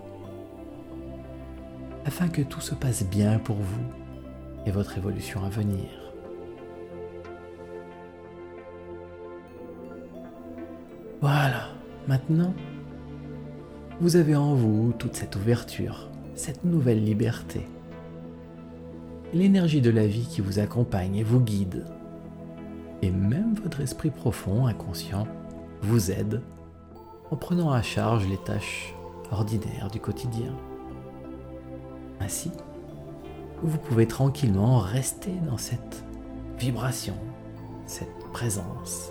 afin 2.05 2.29
que 2.29 2.43
tout 2.43 2.61
se 2.61 2.75
passe 2.75 3.05
bien 3.05 3.39
pour 3.39 3.57
vous 3.57 3.85
et 4.65 4.71
votre 4.71 4.97
évolution 4.99 5.43
à 5.45 5.49
venir. 5.49 5.89
Voilà, 11.21 11.69
maintenant, 12.07 12.55
vous 14.01 14.17
avez 14.17 14.37
en 14.37 14.55
vous 14.55 14.93
toute 14.99 15.17
cette 15.17 15.35
ouverture, 15.37 16.11
cette 16.35 16.65
nouvelle 16.65 17.03
liberté. 17.03 17.67
L'énergie 19.33 19.81
de 19.81 19.91
la 19.91 20.07
vie 20.07 20.27
qui 20.27 20.41
vous 20.41 20.59
accompagne 20.59 21.17
et 21.17 21.25
vous 21.25 21.41
guide. 21.41 21.87
Et 23.03 23.11
même 23.11 23.55
votre 23.55 23.81
esprit 23.81 24.11
profond, 24.11 24.67
inconscient, 24.67 25.27
vous 25.87 26.11
aide 26.11 26.43
en 27.31 27.37
prenant 27.37 27.71
à 27.71 27.81
charge 27.83 28.27
les 28.27 28.39
tâches 28.39 28.95
ordinaires 29.31 29.89
du 29.91 30.01
quotidien. 30.01 30.53
Ainsi, 32.21 32.51
vous 33.63 33.79
pouvez 33.79 34.07
tranquillement 34.07 34.79
rester 34.79 35.33
dans 35.49 35.59
cette 35.59 36.05
vibration, 36.59 37.15
cette 37.87 38.19
présence, 38.33 39.11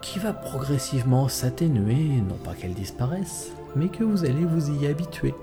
qui 0.00 0.18
va 0.18 0.32
progressivement 0.32 1.28
s'atténuer, 1.28 2.20
non 2.20 2.36
pas 2.36 2.54
qu'elle 2.54 2.74
disparaisse, 2.74 3.52
mais 3.74 3.88
que 3.88 4.04
vous 4.04 4.24
allez 4.24 4.44
vous 4.44 4.70
y 4.70 4.86
habituer. 4.86 5.34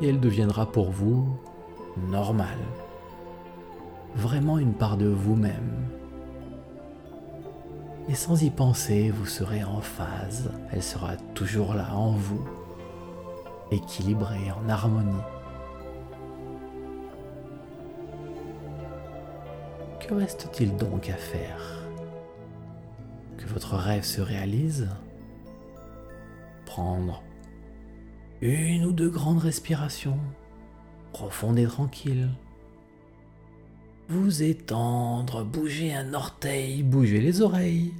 Et 0.00 0.08
elle 0.08 0.20
deviendra 0.20 0.66
pour 0.66 0.90
vous 0.90 1.28
normale. 2.08 2.58
Vraiment 4.16 4.58
une 4.58 4.74
part 4.74 4.96
de 4.96 5.08
vous-même. 5.08 5.88
Et 8.08 8.14
sans 8.14 8.42
y 8.42 8.50
penser, 8.50 9.10
vous 9.10 9.26
serez 9.26 9.64
en 9.64 9.80
phase, 9.80 10.50
elle 10.70 10.82
sera 10.82 11.16
toujours 11.34 11.74
là 11.74 11.94
en 11.94 12.12
vous, 12.12 12.46
équilibrée, 13.70 14.50
en 14.52 14.68
harmonie. 14.68 15.22
Que 20.00 20.14
reste-t-il 20.14 20.76
donc 20.76 21.08
à 21.08 21.16
faire? 21.16 21.84
Votre 23.54 23.76
rêve 23.76 24.02
se 24.02 24.20
réalise, 24.20 24.88
prendre 26.66 27.22
une 28.40 28.84
ou 28.84 28.90
deux 28.90 29.10
grandes 29.10 29.38
respirations, 29.38 30.18
profondes 31.12 31.58
et 31.58 31.66
tranquilles, 31.66 32.30
vous 34.08 34.42
étendre, 34.42 35.44
bouger 35.44 35.94
un 35.94 36.14
orteil, 36.14 36.82
bouger 36.82 37.20
les 37.20 37.40
oreilles, 37.40 37.92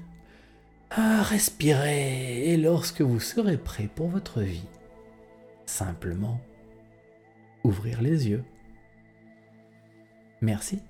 à 0.91 1.23
respirer 1.23 2.51
et 2.51 2.57
lorsque 2.57 3.01
vous 3.01 3.21
serez 3.21 3.57
prêt 3.57 3.89
pour 3.95 4.09
votre 4.09 4.41
vie, 4.41 4.69
simplement 5.67 6.41
ouvrir 7.65 8.03
les 8.03 8.29
yeux. 8.29 8.45
Merci. 10.41 10.81